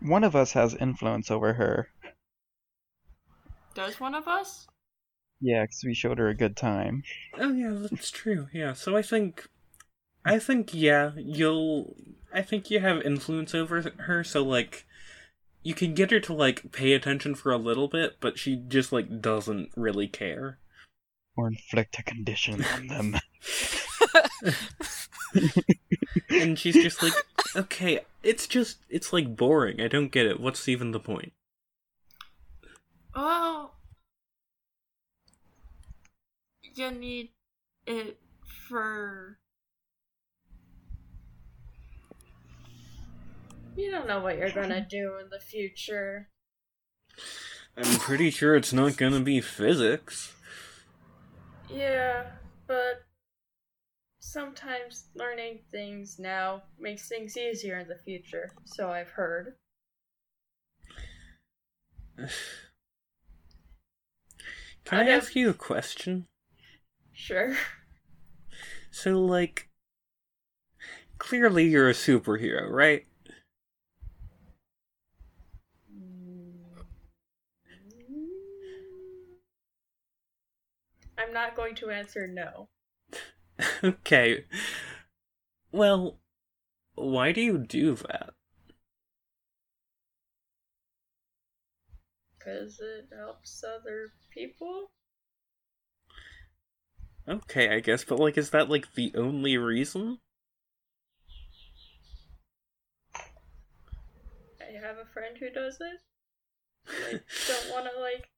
[0.00, 1.88] One of us has influence over her.
[3.74, 4.66] Does one of us?
[5.40, 7.02] Yeah, because we showed her a good time.
[7.38, 8.48] Oh yeah, that's true.
[8.52, 9.48] Yeah, so I think
[10.24, 11.96] I think yeah, you'll
[12.32, 14.86] I think you have influence over her so like
[15.62, 18.92] you can get her to like pay attention for a little bit, but she just
[18.92, 20.58] like doesn't really care.
[21.36, 23.16] Or inflict a condition on them.
[26.30, 27.12] And she's just like,
[27.56, 29.80] "Okay, it's just it's like boring.
[29.80, 30.40] I don't get it.
[30.40, 31.32] What's even the point?"
[33.14, 33.74] Well,
[36.74, 37.30] you need
[37.86, 38.18] it
[38.68, 39.38] for.
[43.76, 46.28] You don't know what you're gonna do in the future.
[47.76, 50.32] I'm pretty sure it's not going to be physics.
[51.68, 52.26] Yeah,
[52.68, 53.04] but
[54.20, 59.54] sometimes learning things now makes things easier in the future, so I've heard.
[64.84, 66.26] Can I I ask you a question?
[67.12, 67.56] Sure.
[68.90, 69.68] So, like,
[71.18, 73.06] clearly you're a superhero, right?
[75.92, 76.54] Mm.
[81.18, 82.68] I'm not going to answer no.
[83.84, 84.44] okay.
[85.72, 86.18] Well,
[86.94, 88.34] why do you do that?
[92.38, 94.90] Because it helps other people?
[97.26, 100.18] Okay, I guess, but like, is that like the only reason?
[104.60, 106.00] I have a friend who does it.
[106.88, 107.12] I
[107.48, 108.28] don't want to, like.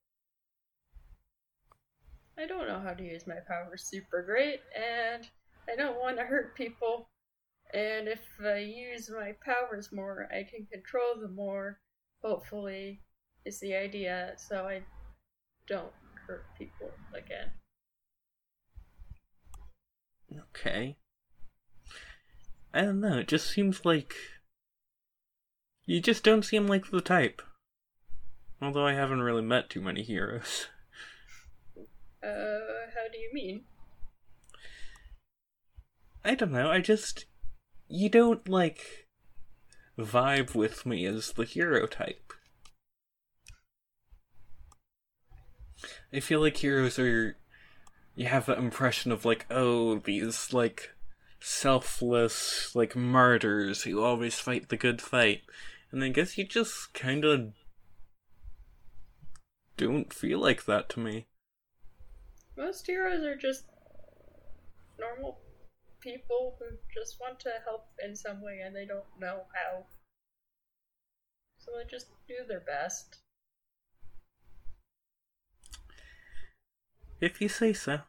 [2.39, 5.27] I don't know how to use my powers super great, and
[5.69, 7.09] I don't want to hurt people.
[7.75, 11.81] And if I use my powers more, I can control them more,
[12.23, 13.01] hopefully,
[13.45, 14.83] is the idea, so I
[15.69, 15.93] don't
[16.27, 17.51] hurt people again.
[20.51, 20.97] Okay.
[22.75, 24.15] I don't know, it just seems like.
[25.87, 27.41] You just don't seem like the type.
[28.61, 30.67] Although I haven't really met too many heroes.
[32.23, 33.63] Uh, how do you mean?
[36.25, 37.27] I don't know, I just.
[37.89, 39.07] You don't, like.
[39.99, 42.33] vibe with me as the hero type.
[46.13, 47.37] I feel like heroes are.
[48.15, 50.95] You have that impression of, like, oh, these, like,
[51.39, 55.43] selfless, like, martyrs who always fight the good fight.
[55.93, 57.53] And I guess you just kinda.
[59.77, 61.27] don't feel like that to me.
[62.57, 63.67] Most heroes are just
[64.99, 65.39] normal
[66.01, 69.85] people who just want to help in some way and they don't know how.
[71.59, 73.19] So they just do their best.
[77.21, 78.01] If you say so.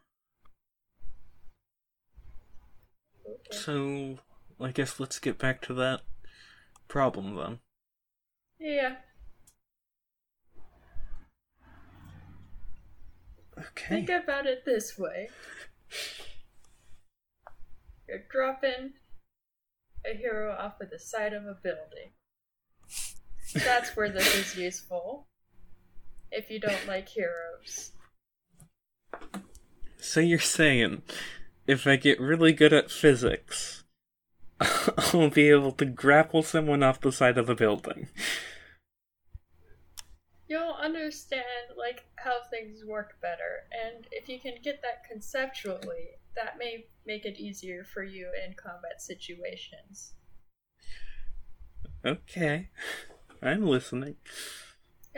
[3.26, 3.38] Okay.
[3.52, 4.20] So,
[4.60, 6.02] I guess let's get back to that
[6.88, 7.60] problem then.
[8.60, 8.96] Yeah.
[13.58, 13.88] Okay.
[13.88, 15.30] Think about it this way.
[18.08, 18.94] You're dropping
[20.06, 22.12] a hero off of the side of a building.
[23.54, 25.28] That's where this is useful.
[26.32, 27.92] If you don't like heroes.
[30.08, 31.02] So you're saying
[31.68, 33.84] if I get really good at physics,
[34.62, 38.08] I'll be able to grapple someone off the side of a building.
[40.48, 41.44] You'll understand
[41.78, 47.26] like how things work better, and if you can get that conceptually, that may make
[47.26, 50.14] it easier for you in combat situations.
[52.06, 52.70] Okay.
[53.42, 54.16] I'm listening.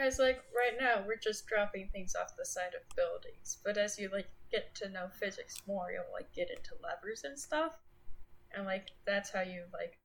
[0.00, 3.98] Guys, like right now, we're just dropping things off the side of buildings, but as
[3.98, 7.76] you like get to know physics more, you'll like get into levers and stuff,
[8.54, 9.98] and like that's how you like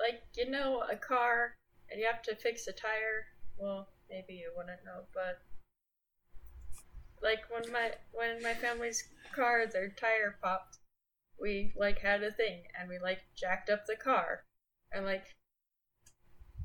[0.00, 1.54] like you know a car
[1.88, 3.26] and you have to fix a tire.
[3.56, 5.42] Well, maybe you wouldn't know, but
[7.22, 10.78] like when my when my family's car their tire popped,
[11.40, 14.42] we like had a thing and we like jacked up the car
[14.90, 15.26] and like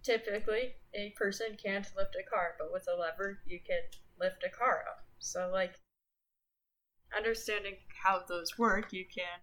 [0.04, 3.82] typically a person can't lift a car, but with a lever you can
[4.20, 5.06] lift a car up.
[5.20, 5.76] So like
[7.16, 9.40] understanding how those work, you can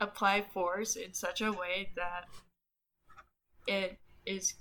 [0.00, 2.26] apply force in such a way that
[3.66, 4.54] it is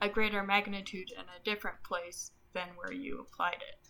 [0.00, 3.87] a greater magnitude in a different place than where you applied it.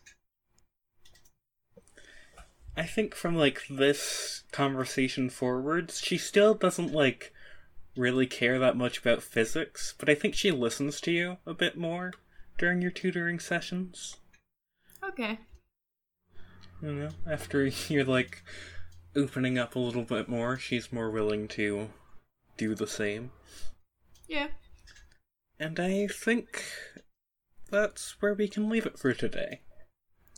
[2.78, 7.32] I think from like this conversation forwards, she still doesn't like
[7.96, 11.76] really care that much about physics, but I think she listens to you a bit
[11.76, 12.12] more
[12.56, 14.18] during your tutoring sessions.
[15.05, 15.40] Okay.
[16.80, 18.44] You know, after you're like
[19.16, 21.90] opening up a little bit more, she's more willing to
[22.56, 23.32] do the same.
[24.28, 24.48] Yeah.
[25.59, 26.62] And I think
[27.72, 29.62] that's where we can leave it for today.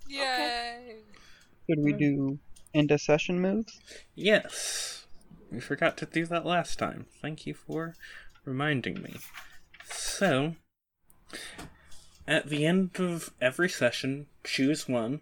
[0.08, 1.02] Yay!
[1.70, 1.98] Should we mm-hmm.
[1.98, 2.38] do
[2.74, 3.78] end of session moves?
[4.16, 5.06] Yes,
[5.52, 7.06] we forgot to do that last time.
[7.22, 7.94] Thank you for
[8.44, 9.14] reminding me.
[9.84, 10.56] So,
[12.26, 15.20] at the end of every session, choose one,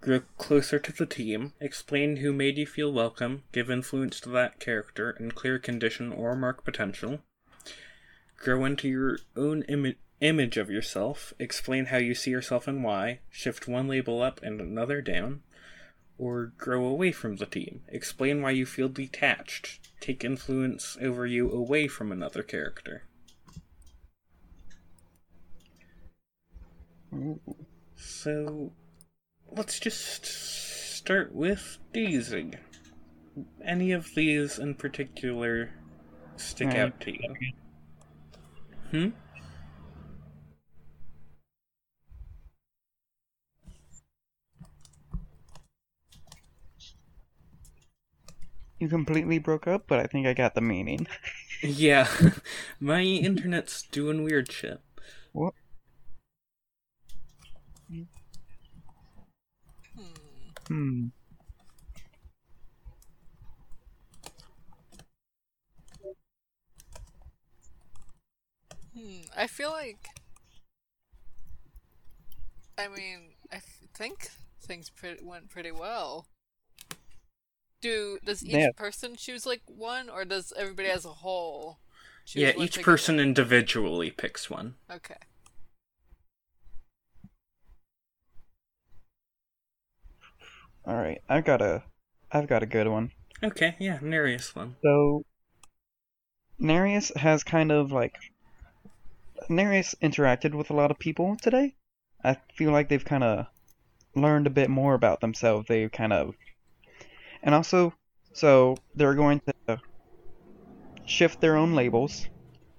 [0.00, 4.58] grow closer to the team, explain who made you feel welcome, give influence to that
[4.58, 7.20] character, and clear condition or mark potential.
[8.38, 13.20] Grow into your own imi- image of yourself, explain how you see yourself and why,
[13.28, 15.42] shift one label up and another down,
[16.18, 17.82] or grow away from the team.
[17.88, 19.80] Explain why you feel detached.
[20.00, 23.04] Take influence over you away from another character.
[27.96, 28.72] So,
[29.50, 32.52] let's just start with Daisy.
[33.64, 35.70] Any of these in particular
[36.36, 36.76] stick Right.
[36.76, 37.52] out to you?
[38.90, 39.08] Hmm?
[48.78, 51.06] You completely broke up, but I think I got the meaning.
[51.62, 52.08] Yeah,
[52.80, 54.80] my internet's doing weird shit.
[55.32, 55.54] What?
[57.88, 58.02] Hmm.
[60.68, 61.06] Hmm.
[68.94, 69.20] Hmm.
[69.36, 70.08] I feel like.
[72.78, 74.30] I mean, I f- think
[74.62, 76.26] things pre- went pretty well.
[77.80, 78.68] Do does each Yeah.
[78.76, 81.78] person choose like one, or does everybody as a whole?
[82.24, 82.84] Choose Yeah, one each together?
[82.84, 84.76] person individually picks one.
[84.90, 85.16] Okay.
[90.86, 91.82] All right, I've got a,
[92.32, 93.10] I've got a good one.
[93.42, 94.76] Okay, yeah, Nereus one.
[94.82, 95.24] So,
[96.58, 98.16] Nereus has kind of like,
[99.48, 101.74] Nereus interacted with a lot of people today.
[102.22, 103.46] I feel like they've kind of
[104.14, 105.68] learned a bit more about themselves.
[105.68, 106.34] They've kind of,
[107.46, 107.94] and also,
[108.34, 109.80] so they're going to
[111.06, 112.28] shift their own labels.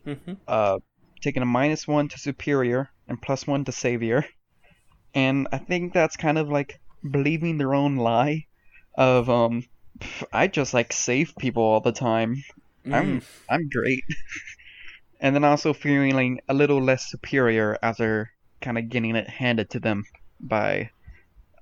[0.05, 0.33] Mm-hmm.
[0.47, 0.79] uh,
[1.21, 4.25] taking a minus one to superior and plus one to savior.
[5.13, 6.79] And I think that's kind of like
[7.11, 8.45] believing their own lie
[8.95, 9.63] of um
[10.31, 12.43] I just like save people all the time.
[12.85, 14.03] I'm I'm great.
[15.19, 18.31] and then also feeling a little less superior after
[18.61, 20.05] kind of getting it handed to them
[20.39, 20.91] by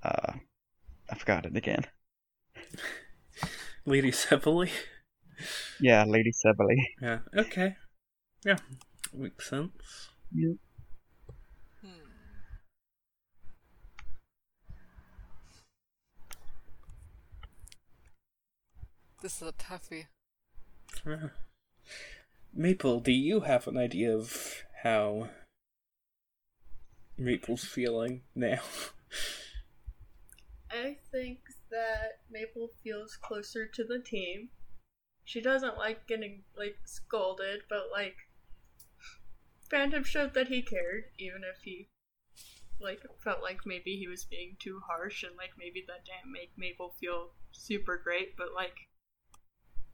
[0.03, 0.33] uh
[1.09, 1.85] I forgot it again.
[3.85, 4.69] Lady Sepali.
[5.79, 6.77] Yeah, Lady Sebely.
[7.01, 7.19] Yeah.
[7.35, 7.75] Okay.
[8.45, 8.57] Yeah.
[9.13, 10.09] Makes sense.
[10.33, 10.53] Hmm.
[19.21, 20.05] This is a toughie.
[21.05, 21.29] Uh,
[22.53, 25.29] Maple, do you have an idea of how
[27.17, 28.59] Maple's feeling now?
[30.71, 31.39] I think
[31.71, 34.49] that Maple feels closer to the team.
[35.23, 38.15] She doesn't like getting like scolded, but like
[39.69, 41.89] Phantom showed that he cared, even if he
[42.79, 46.51] like felt like maybe he was being too harsh and like maybe that didn't make
[46.57, 48.75] Maple feel super great, but like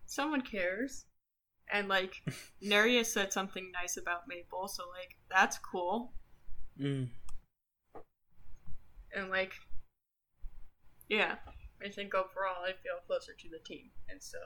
[0.05, 1.05] someone cares.
[1.73, 2.15] And like
[2.61, 6.11] Nereus said something nice about Maple, so like that's cool.
[6.79, 7.07] Mm.
[9.15, 9.53] And like
[11.07, 11.35] yeah,
[11.83, 13.89] I think overall I feel closer to the team.
[14.09, 14.37] And so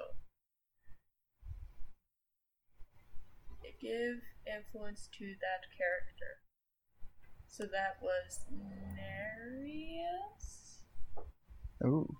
[3.64, 6.40] I give influence to that character.
[7.48, 8.40] So that was
[8.96, 10.80] Nereus
[11.84, 12.16] Ooh.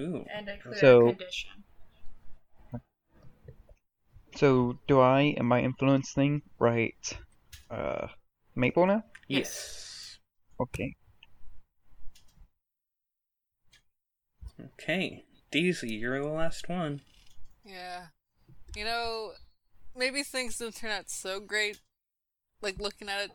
[0.00, 0.24] Ooh.
[0.34, 1.64] and a clear So- condition.
[4.36, 7.16] So do I in my influence thing write
[7.70, 8.08] uh
[8.54, 9.02] Maple now?
[9.28, 10.18] Yes.
[10.60, 10.94] Okay.
[14.64, 15.24] Okay.
[15.50, 17.00] Daisy, you're the last one.
[17.64, 18.06] Yeah.
[18.74, 19.32] You know,
[19.96, 21.80] maybe things didn't turn out so great,
[22.60, 23.30] like looking at it,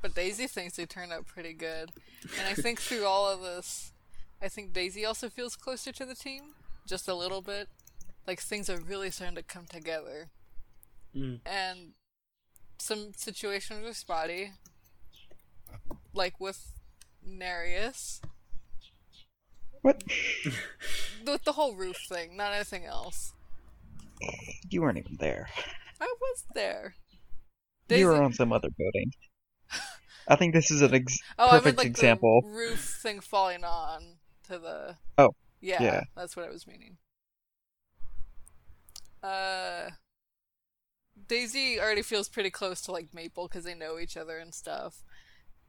[0.00, 1.90] but Daisy thinks they turned out pretty good.
[2.38, 3.92] And I think through all of this,
[4.40, 6.54] I think Daisy also feels closer to the team,
[6.86, 7.68] just a little bit.
[8.26, 10.28] Like things are really starting to come together.
[11.16, 11.40] Mm.
[11.46, 11.92] And
[12.78, 14.52] some situations are spotty,
[16.12, 16.72] like with
[17.24, 18.20] Nereus,
[19.82, 20.02] What?
[21.26, 23.32] with the whole roof thing, not anything else.
[24.70, 25.48] You weren't even there.
[26.00, 26.94] I was there.
[27.88, 29.12] You were on some other building.
[30.28, 32.42] I think this is an ex- Oh, I meant perfect like example.
[32.42, 34.96] the roof thing falling on to the.
[35.18, 35.30] Oh,
[35.60, 36.00] Yeah, yeah.
[36.16, 36.96] that's what I was meaning.
[39.22, 39.90] Uh,
[41.28, 45.02] Daisy already feels pretty close to like Maple because they know each other and stuff.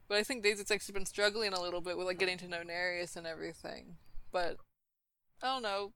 [0.08, 2.64] But I think Daisy's actually been struggling a little bit with like getting to know
[2.64, 3.96] Nereus and everything.
[4.32, 4.58] But
[5.42, 5.94] I don't know.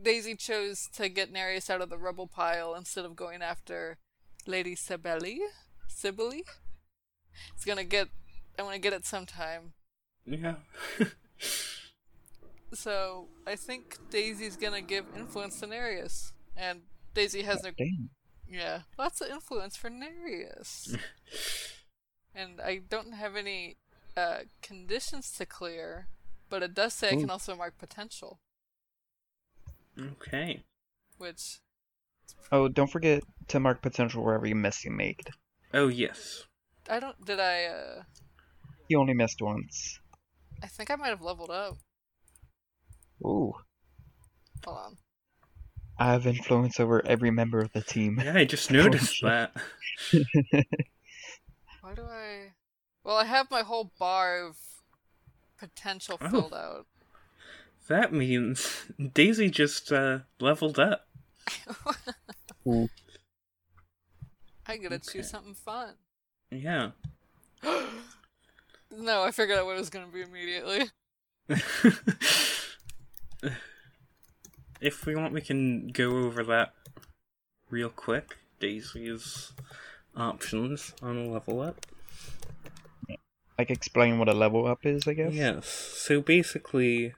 [0.00, 3.98] Daisy chose to get Nereus out of the rubble pile instead of going after
[4.46, 5.38] Lady Sibeli.
[5.88, 6.42] Sibeli.
[7.54, 8.08] It's gonna get.
[8.58, 9.72] I'm gonna get it sometime.
[10.26, 10.56] Yeah.
[12.72, 16.82] So I think Daisy's gonna give influence to Nereus, and
[17.14, 18.10] Daisy has no Damn.
[18.48, 20.94] yeah lots of influence for Nereus.
[22.34, 23.76] and I don't have any
[24.16, 26.08] uh, conditions to clear,
[26.48, 28.40] but it does say I can also mark potential,
[29.98, 30.64] okay.
[31.18, 31.60] which
[32.52, 35.30] Oh, don't forget to mark potential wherever you missed you made.
[35.72, 36.44] Oh, yes.
[36.88, 37.24] I don't.
[37.24, 37.64] Did I?
[37.64, 38.02] uh...
[38.88, 40.00] You only missed once.
[40.62, 41.76] I think I might have leveled up.
[43.24, 43.54] Ooh.
[44.64, 44.96] Hold on.
[45.98, 48.20] I have influence over every member of the team.
[48.22, 49.52] Yeah, I just noticed that.
[51.90, 52.52] Why do I?
[53.02, 54.56] Well, I have my whole bar of
[55.58, 56.28] potential Oh.
[56.28, 56.86] filled out.
[57.88, 58.84] That means
[59.14, 61.08] Daisy just uh, leveled up.
[62.64, 62.88] Ooh.
[64.68, 65.14] I gotta Okay.
[65.14, 65.94] choose something fun.
[66.52, 66.90] Yeah.
[68.92, 70.90] No, I figured out what it was gonna be immediately.
[74.80, 76.74] if we want, we can go over that
[77.70, 78.36] real quick.
[78.60, 79.52] Daisy's
[80.16, 81.86] options on a level up.
[83.58, 85.34] Like explain what a level up is, I guess.
[85.34, 85.66] Yes.
[85.68, 87.14] So basically,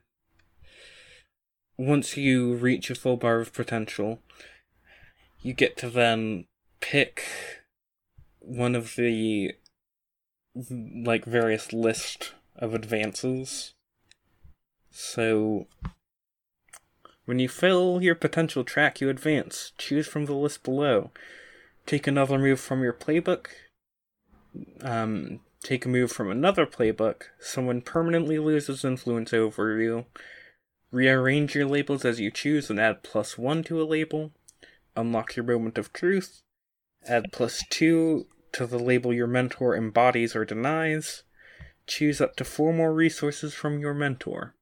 [1.78, 4.20] once you reach a full bar of potential,
[5.40, 6.47] you get to then
[6.81, 7.24] pick
[8.40, 9.52] one of the
[10.55, 13.74] like various list of advances.
[14.90, 15.66] So
[17.24, 19.73] when you fill your potential track, you advance.
[19.78, 21.12] Choose from the list below.
[21.86, 23.48] Take another move from your playbook.
[24.80, 27.24] Um, take a move from another playbook.
[27.40, 30.06] Someone permanently loses influence over you.
[30.90, 34.30] Rearrange your labels as you choose and add plus one to a label.
[34.94, 36.42] Unlock your moment of truth.
[37.06, 41.22] Add plus two to the label your mentor embodies or denies.
[41.86, 44.54] Choose up to four more resources from your mentor.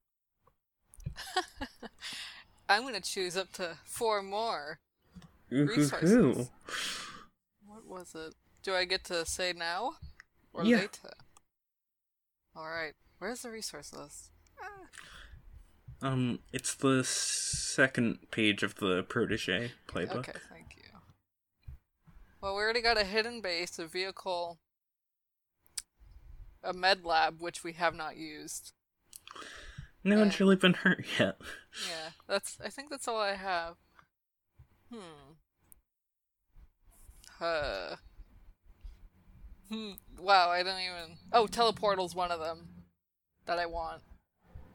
[2.69, 4.79] I'm gonna choose up to four more.
[5.53, 6.37] Ooh, Resources.
[6.37, 6.49] What
[7.91, 8.35] was it?
[8.63, 9.93] Do I get to say now?
[10.53, 10.77] Or Yeah.
[10.79, 11.11] later?
[12.57, 12.95] Alright.
[13.19, 14.31] Where's the resource list?
[14.61, 14.89] Ah,
[16.03, 20.29] Um, it's the second page of the protege playbook.
[20.29, 20.83] okay, thank you.
[22.41, 24.59] Well, we already got a hidden base, a vehicle,
[26.63, 28.73] a med lab, which we have not used.
[30.03, 31.39] No one's Uh, really been hurt yet.
[31.87, 32.59] Yeah, that's.
[32.61, 33.77] I think that's all I have.
[34.91, 35.35] Hmm.
[37.41, 37.97] Uh.
[39.71, 39.93] Hmm.
[40.19, 41.17] Wow, I don't even.
[41.33, 42.69] Oh, teleportal's one of them
[43.47, 44.03] that I want.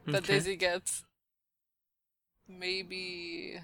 [0.08, 0.34] That Okay.
[0.34, 1.04] Daisy gets.
[2.48, 3.60] Maybe.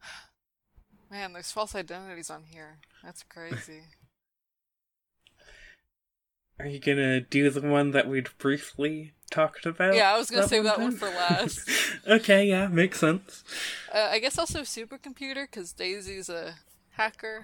[1.10, 2.78] Man, there's false identities on here.
[3.02, 3.82] That's crazy.
[6.58, 9.94] Are you gonna do the one that we'd briefly talked about?
[9.94, 11.68] Yeah, I was gonna save that one for last.
[12.06, 13.42] okay, yeah, makes sense.
[13.92, 16.54] uh, I guess also supercomputer, because Daisy's a
[16.92, 17.42] hacker.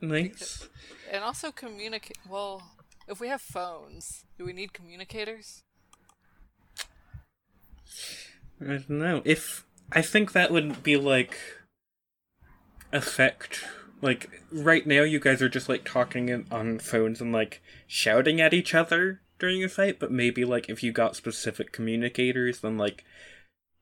[0.00, 0.68] Nice.
[1.10, 2.18] And also communicate.
[2.28, 2.62] Well,
[3.08, 5.62] if we have phones, do we need communicators?
[8.60, 9.22] I don't know.
[9.24, 11.38] If I think that would be like
[12.92, 13.64] affect
[14.04, 18.38] like right now you guys are just like talking in, on phones and like shouting
[18.38, 22.76] at each other during a fight, but maybe like if you got specific communicators then
[22.76, 23.02] like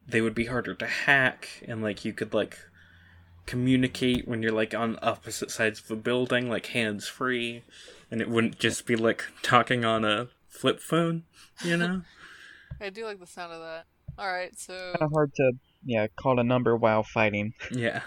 [0.06, 2.56] they would be harder to hack and like you could like
[3.46, 7.62] communicate when you're like on opposite sides of the building like hands free
[8.08, 11.24] and it wouldn't just be like talking on a flip phone,
[11.64, 12.02] you know?
[12.80, 13.86] I do like the sound of that.
[14.16, 14.74] Alright, so.
[14.74, 15.52] Kind of hard to
[15.84, 17.54] yeah call a number while fighting.
[17.72, 18.02] Yeah.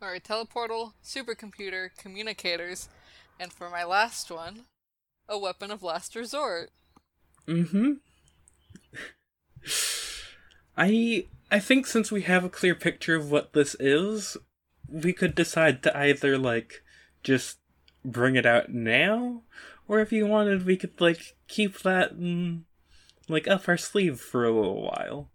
[0.00, 2.88] Alright, teleportal, supercomputer, communicators,
[3.40, 4.66] and for my last one,
[5.28, 6.70] a weapon of last resort.
[7.48, 7.94] Mm-hmm.
[10.76, 14.36] I I think since we have a clear picture of what this is,
[14.86, 16.84] we could decide to either like
[17.24, 17.58] just
[18.04, 19.42] bring it out now,
[19.88, 22.12] or if you wanted, we could like keep that
[23.28, 25.30] like up our sleeve for a little while.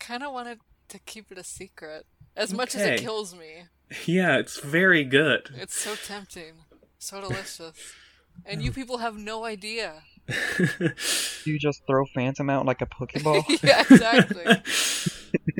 [0.00, 2.06] Kinda wanted to keep it a secret.
[2.38, 3.64] As much as it kills me.
[4.06, 5.50] Yeah, it's very good.
[5.56, 6.54] It's so tempting.
[6.98, 7.72] So delicious.
[8.46, 10.02] And you people have no idea.
[11.44, 13.42] You just throw Phantom out like a Pokeball.
[13.62, 14.44] yeah, exactly.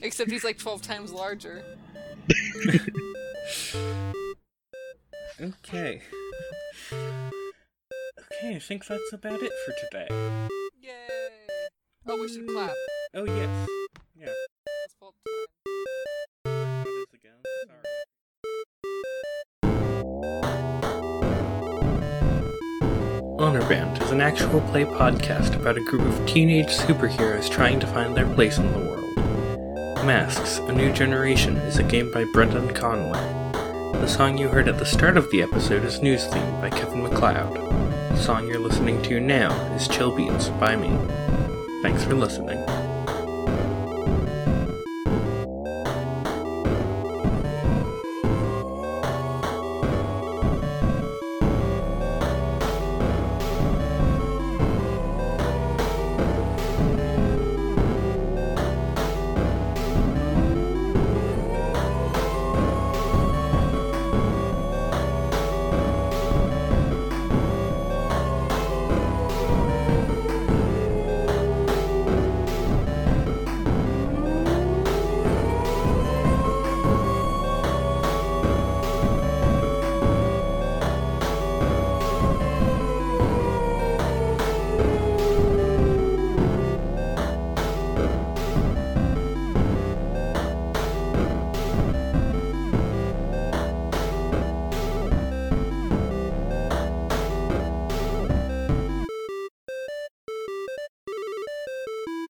[0.02, 1.64] Except he's like 12 times larger.
[5.40, 6.02] okay.
[6.92, 10.48] Okay, I think that's about it for today.
[10.82, 10.92] Yay!
[12.06, 12.74] Oh, we should clap.
[13.14, 13.68] Oh yes.
[14.14, 14.32] Yeah.
[23.39, 27.87] Honor Band is an actual play podcast about a group of teenage superheroes trying to
[27.87, 29.16] find their place in the world.
[30.05, 33.39] Masks, A New Generation is a game by Brendan Conway.
[34.01, 37.03] The song you heard at the start of the episode is News Theme by Kevin
[37.03, 37.55] MacLeod.
[38.11, 40.89] The song you're listening to now is Chill Beats by me.
[41.83, 42.59] Thanks for listening.